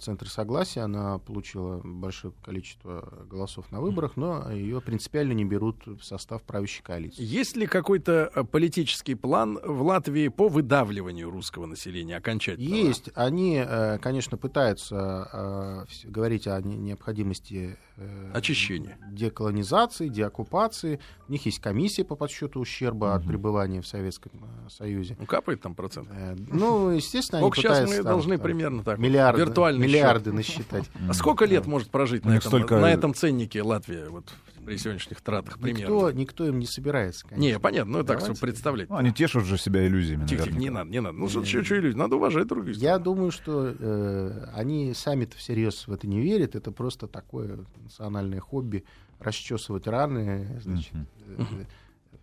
Центр 0.00 0.28
Согласия. 0.28 0.80
Она 0.80 1.18
получила 1.18 1.80
большое 1.84 2.32
количество 2.44 3.24
голосов 3.30 3.70
на 3.72 3.80
выборах, 3.80 4.16
но 4.16 4.50
ее 4.50 4.80
принципиально 4.80 5.32
не 5.32 5.44
берут 5.44 5.86
в 5.86 6.02
состав 6.02 6.42
правящей 6.42 6.82
коалиции. 6.82 7.22
Есть 7.22 7.56
ли 7.56 7.66
какой-то 7.66 8.30
э, 8.34 8.44
политический 8.44 9.14
план 9.14 9.58
в 9.64 9.82
Латвии 9.82 10.28
по 10.28 10.48
выдавливанию 10.48 11.30
русского 11.30 11.66
населения 11.66 12.16
окончательно? 12.16 12.74
Есть. 12.74 13.10
Они, 13.14 13.62
э, 13.66 13.98
конечно, 13.98 14.36
пытаются 14.36 15.86
э, 16.04 16.08
говорить 16.08 16.46
о 16.46 16.60
не- 16.60 16.76
необходимости 16.76 17.76
э, 17.96 18.30
Очищения. 18.34 18.98
деколонизации, 19.10 20.08
деоккупации. 20.08 21.00
У 21.28 21.32
них 21.32 21.46
есть 21.46 21.60
комиссия 21.60 22.04
по 22.04 22.16
подсчету 22.16 22.60
ущерба 22.60 23.14
от 23.14 23.22
Мгм. 23.22 23.28
пребывания 23.30 23.80
в 23.82 23.86
Советском 23.86 24.32
э, 24.34 24.68
Союзе. 24.70 25.16
Ну, 25.18 25.26
капает 25.26 25.60
там 25.60 25.74
процент. 25.74 26.08
Э, 26.12 26.36
Ну, 26.50 26.90
естественно, 26.90 27.38
они 27.38 27.46
Сколько 27.46 27.56
сейчас 27.60 27.70
пытаются 27.78 27.96
мы 27.96 28.02
там, 28.02 28.12
должны 28.12 28.36
там, 28.36 28.44
примерно 28.44 28.84
так? 28.84 28.98
миллиарды, 28.98 29.40
Виртуальный 29.78 29.86
миллиарды 29.86 30.32
насчитать. 30.32 30.84
счет. 30.84 30.92
А 31.08 31.14
сколько 31.14 31.44
лет 31.44 31.66
может 31.66 31.90
прожить 31.90 32.24
на 32.24 32.36
этом, 32.36 32.50
столько- 32.50 32.78
на 32.80 32.90
этом 32.90 33.14
ценнике 33.14 33.62
Латвия 33.62 34.08
вот, 34.08 34.32
при 34.64 34.76
сегодняшних 34.76 35.20
тратах 35.20 35.58
примерно? 35.58 35.80
Никто, 35.94 36.10
никто 36.12 36.46
им 36.46 36.58
не 36.58 36.66
собирается, 36.66 37.26
конечно. 37.26 37.42
Не, 37.54 37.58
понятно, 37.58 37.98
ну 37.98 38.04
так, 38.04 38.18
Давайте. 38.20 38.40
представлять. 38.40 38.88
Ну, 38.90 38.96
они 38.96 39.12
тешут 39.12 39.44
же 39.44 39.58
себя 39.58 39.86
иллюзиями, 39.86 40.26
Тихо, 40.26 40.44
тихо, 40.44 40.56
не 40.56 40.70
надо, 40.70 40.90
не 40.90 41.00
надо. 41.00 41.16
Ну, 41.18 41.28
что, 41.28 41.44
что, 41.44 41.64
что 41.64 41.78
иллюзия? 41.78 41.96
Надо 41.98 42.16
уважать 42.16 42.46
других. 42.46 42.76
Я 42.76 42.98
думаю, 42.98 43.30
что 43.30 43.74
э, 43.78 44.46
они 44.54 44.92
сами-то 44.94 45.36
всерьез 45.36 45.86
в 45.86 45.92
это 45.92 46.06
не 46.06 46.20
верят. 46.20 46.54
Это 46.54 46.70
просто 46.72 47.06
такое 47.06 47.60
национальное 47.82 48.40
хобби 48.40 48.84
расчесывать 49.18 49.86
раны, 49.86 50.60
значит, 50.62 50.92
Мгм. 51.26 51.66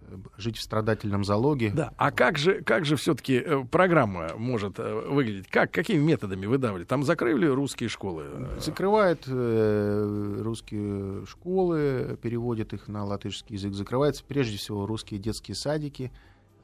Э, 0.07 0.15
э, 0.15 0.17
жить 0.37 0.57
в 0.57 0.61
страдательном 0.61 1.23
залоге. 1.23 1.71
Да, 1.73 1.93
а 1.97 2.11
как 2.11 2.37
же, 2.37 2.61
как 2.63 2.85
же 2.85 2.95
все-таки 2.95 3.43
программа 3.71 4.29
может 4.37 4.79
э, 4.79 5.07
выглядеть? 5.09 5.47
Как, 5.47 5.71
какими 5.71 5.99
методами 5.99 6.45
выдавливать? 6.45 6.87
Там 6.87 7.03
закрыли 7.03 7.45
русские 7.45 7.89
школы? 7.89 8.25
э, 8.27 8.59
Закрывают 8.59 9.23
э, 9.27 10.41
русские 10.43 11.25
школы, 11.25 12.17
переводят 12.21 12.73
их 12.73 12.87
на 12.87 13.05
латышский 13.05 13.55
язык. 13.55 13.73
Закрываются 13.73 14.23
прежде 14.23 14.57
всего 14.57 14.85
русские 14.85 15.19
детские 15.19 15.55
садики. 15.55 16.11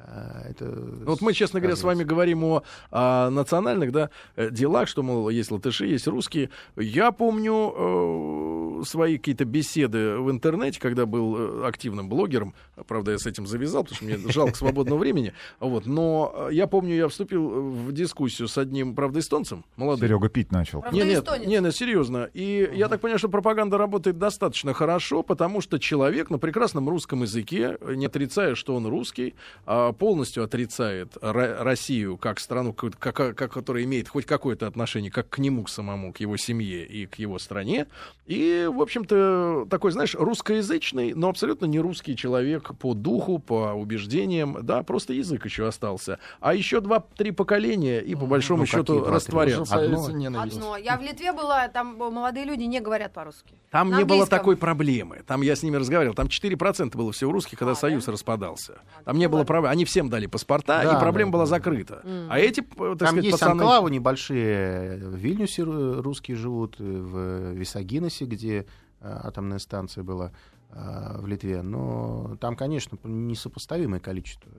Э, 0.06 0.50
Это 0.50 0.66
Ну, 0.66 1.06
Вот 1.06 1.22
мы, 1.22 1.34
честно 1.34 1.60
говоря, 1.60 1.76
с 1.76 1.84
вами 1.84 2.04
говорим 2.04 2.44
о, 2.44 2.64
а, 2.92 3.30
национальных 3.30 3.92
да, 3.92 4.10
э, 4.36 4.50
делах, 4.52 4.88
что, 4.88 5.04
мол, 5.04 5.30
есть 5.30 5.52
латыши, 5.52 5.86
есть 5.86 6.08
русские. 6.08 6.50
Я 6.76 7.12
помню 7.12 8.82
э, 8.82 8.84
свои 8.86 9.18
какие-то 9.18 9.46
беседы 9.46 10.18
в 10.18 10.30
интернете, 10.30 10.80
когда 10.80 11.06
был 11.06 11.36
э, 11.38 11.68
активным 11.68 12.10
блогером. 12.10 12.54
Правда, 12.88 13.12
я 13.12 13.18
с 13.18 13.26
этим 13.26 13.48
завязал, 13.48 13.84
потому 13.84 13.96
что 13.96 14.06
мне 14.06 14.32
жалко 14.32 14.56
свободного 14.56 15.00
времени. 15.00 15.34
Вот. 15.60 15.86
Но 15.86 16.34
э, 16.50 16.54
я 16.54 16.68
помню, 16.68 16.96
я 16.96 17.08
вступил 17.08 17.72
в 17.72 17.92
дискуссию 17.92 18.48
с 18.48 18.58
одним, 18.58 18.96
правда, 18.96 19.20
эстонцем, 19.20 19.64
молодым. 19.78 20.08
Серега 20.08 20.30
пить 20.30 20.52
начал. 20.52 20.82
Правда, 20.82 20.98
Не, 20.98 21.06
нет, 21.06 21.28
не, 21.46 21.60
не, 21.60 21.72
серьезно. 21.72 22.30
И 22.34 22.70
я 22.74 22.90
так 22.90 23.02
понимаю, 23.02 23.20
что 23.20 23.30
пропаганда 23.30 23.78
работает 23.78 24.18
достаточно 24.18 24.74
хорошо, 24.74 25.24
потому 25.24 25.62
что 25.62 25.80
человек 25.80 26.30
на 26.30 26.38
прекрасном 26.38 26.90
русском 26.90 27.22
языке, 27.22 27.78
не 27.96 28.08
отрицая, 28.08 28.56
что 28.56 28.76
он 28.76 28.88
русский, 28.88 29.36
а 29.66 29.93
полностью 29.94 30.44
отрицает 30.44 31.16
Ро- 31.22 31.64
Россию 31.64 32.18
как 32.18 32.40
страну, 32.40 32.74
как- 32.74 32.98
как- 33.00 33.36
которая 33.52 33.84
имеет 33.84 34.08
хоть 34.10 34.26
какое-то 34.26 34.68
отношение 34.68 35.12
как 35.12 35.30
к 35.30 35.38
нему, 35.40 35.64
к 35.64 35.70
самому, 35.70 36.12
к 36.14 36.20
его 36.20 36.38
семье 36.38 36.86
и 36.86 37.06
к 37.06 37.16
его 37.16 37.40
стране. 37.40 37.88
И, 38.26 38.70
в 38.74 38.82
общем-то, 38.82 39.68
такой, 39.70 39.92
знаешь, 39.92 40.16
русскоязычный, 40.16 41.14
но 41.14 41.30
абсолютно 41.30 41.66
не 41.66 41.80
русский 41.80 42.16
человек 42.16 42.76
по 42.78 42.94
духу, 42.94 43.40
по 43.40 43.74
убеждениям. 43.74 44.58
Да, 44.62 44.84
просто 44.84 45.14
язык 45.14 45.46
еще 45.46 45.68
остался. 45.68 46.20
А 46.40 46.54
еще 46.54 46.80
два-три 46.80 47.32
поколения, 47.32 48.00
и 48.00 48.16
по 48.16 48.26
большому 48.26 48.62
Ну, 48.62 48.66
счету 48.66 49.04
растворятся. 49.06 49.76
Одно. 49.76 50.06
Одно. 50.42 50.78
Я 50.78 50.98
в 50.98 51.02
Литве 51.02 51.34
была, 51.34 51.68
там 51.68 51.96
молодые 51.98 52.46
люди 52.46 52.64
не 52.64 52.80
говорят 52.80 53.14
по-русски. 53.14 53.56
Там 53.72 53.90
На 53.90 53.98
не 54.00 54.04
было 54.06 54.26
такой 54.28 54.56
проблемы. 54.58 55.22
Там 55.26 55.42
я 55.42 55.56
с 55.56 55.64
ними 55.64 55.78
разговаривал. 55.78 56.14
Там 56.16 56.28
4% 56.28 56.96
было 56.96 57.12
всего 57.12 57.32
русских, 57.32 57.58
когда 57.58 57.72
А, 57.72 57.76
Союз 57.76 58.06
да? 58.06 58.12
распадался. 58.12 58.82
А, 59.00 59.04
Там 59.04 59.16
ну 59.16 59.20
не 59.22 59.28
было 59.28 59.40
ладно. 59.40 59.48
проблем. 59.48 59.72
Они 59.84 59.86
всем 59.86 60.10
дали 60.10 60.28
паспорта, 60.28 60.82
Да, 60.84 60.96
и 60.98 61.00
проблема 61.00 61.30
да, 61.32 61.34
была 61.34 61.44
да. 61.44 61.50
закрыта. 61.50 62.02
Мгм. 62.06 62.28
А 62.32 62.40
эти, 62.40 62.62
п- 62.62 62.76
так 62.92 63.00
Там 63.00 63.08
сказать, 63.10 63.26
есть 63.26 63.40
пацаны... 63.40 63.52
анклавы 63.62 63.92
небольшие. 63.92 64.98
В 64.98 65.16
Вильнюсе 65.16 65.64
ру- 65.64 66.02
русские 66.02 66.38
живут, 66.38 66.78
э, 66.80 66.84
в 66.84 67.52
Висагиносе, 67.54 68.24
где 68.26 68.60
э, 68.60 68.64
атомная 69.02 69.60
станция 69.60 70.04
была 70.06 70.32
э, 70.72 71.18
в 71.20 71.28
Литве. 71.28 71.62
Но 71.64 72.38
там, 72.40 72.56
конечно, 72.56 72.98
несопоставимое 73.04 74.00
количество 74.00 74.50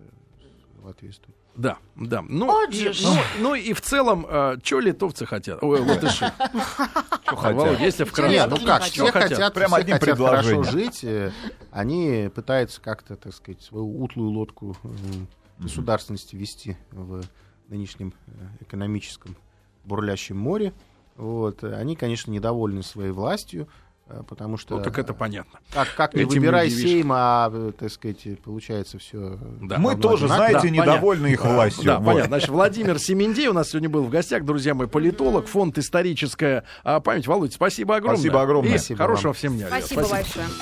стоит. 0.92 1.34
Да, 1.56 1.78
да. 1.96 2.22
Ну, 2.28 2.46
Вот 2.46 2.74
и, 2.74 2.90
ну, 3.02 3.14
ну 3.40 3.54
и 3.54 3.72
в 3.72 3.80
целом, 3.80 4.26
что 4.62 4.80
литовцы 4.80 5.24
хотят? 5.26 5.62
Ой, 5.62 5.80
латыши. 5.80 6.32
Чё, 7.24 7.36
хотят? 7.36 7.80
Если 7.80 8.04
вкратце. 8.04 8.32
Нет, 8.34 8.50
ну 8.50 8.56
как, 8.66 8.82
все 8.82 9.10
Хотят. 9.10 9.54
Прям 9.54 9.74
одним 9.74 9.98
хотят 9.98 10.18
хорошо 10.18 10.48
предложением. 10.48 10.64
жить. 10.72 11.04
э, 11.04 11.30
Они 11.70 12.30
пытаются 12.34 12.80
как-то, 12.80 13.16
так 13.16 13.32
сказать, 13.34 13.62
свою 13.62 14.02
утлую 14.02 14.30
лодку 14.30 14.76
э, 14.82 14.88
государственности 15.58 16.36
вести 16.36 16.76
в 16.90 17.22
нынешнем 17.68 18.12
э, 18.26 18.30
экономическом 18.60 19.36
бурлящем 19.84 20.36
море. 20.36 20.72
Вот. 21.16 21.62
э, 21.64 21.74
Они, 21.74 21.96
конечно, 21.96 22.30
недовольны 22.30 22.82
своей 22.82 23.10
властью, 23.12 23.68
э, 23.68 23.83
потому 24.28 24.56
что... 24.56 24.76
Ну, 24.76 24.82
так 24.82 24.98
это 24.98 25.14
понятно. 25.14 25.58
Как, 25.72 25.94
как 25.94 26.14
не 26.14 26.22
Этим 26.22 26.32
не 26.32 26.38
выбирай 26.40 26.66
удивишь. 26.66 26.82
Сейм, 26.82 27.10
а, 27.12 27.50
э, 27.52 27.72
так 27.78 27.90
сказать, 27.90 28.40
получается 28.42 28.98
все... 28.98 29.38
Да. 29.62 29.78
Мы 29.78 29.96
тоже, 29.96 30.28
знаете, 30.28 30.60
Да, 30.62 30.68
недовольны 30.68 31.28
их 31.28 31.44
властью. 31.44 31.84
Да, 31.84 31.98
Вот. 31.98 32.06
понятно. 32.06 32.28
Значит, 32.28 32.48
Владимир 32.50 32.98
Семендей 32.98 33.48
у 33.48 33.52
нас 33.52 33.70
сегодня 33.70 33.88
был 33.88 34.04
в 34.04 34.10
гостях, 34.10 34.44
друзья 34.44 34.74
мои, 34.74 34.86
политолог, 34.86 35.46
фонд 35.46 35.78
«Историческая 35.78 36.64
а, 36.82 37.00
память». 37.00 37.26
Володь, 37.26 37.54
спасибо 37.54 37.96
огромное. 37.96 38.18
Спасибо 38.18 38.42
огромное. 38.42 38.74
И 38.74 38.78
Спасибо 38.78 38.98
хорошего 38.98 39.28
вам. 39.28 39.34
всем 39.34 39.56
дня. 39.56 39.66
ребят. 39.66 39.84
Спасибо 39.84 40.08
большое. 40.08 40.46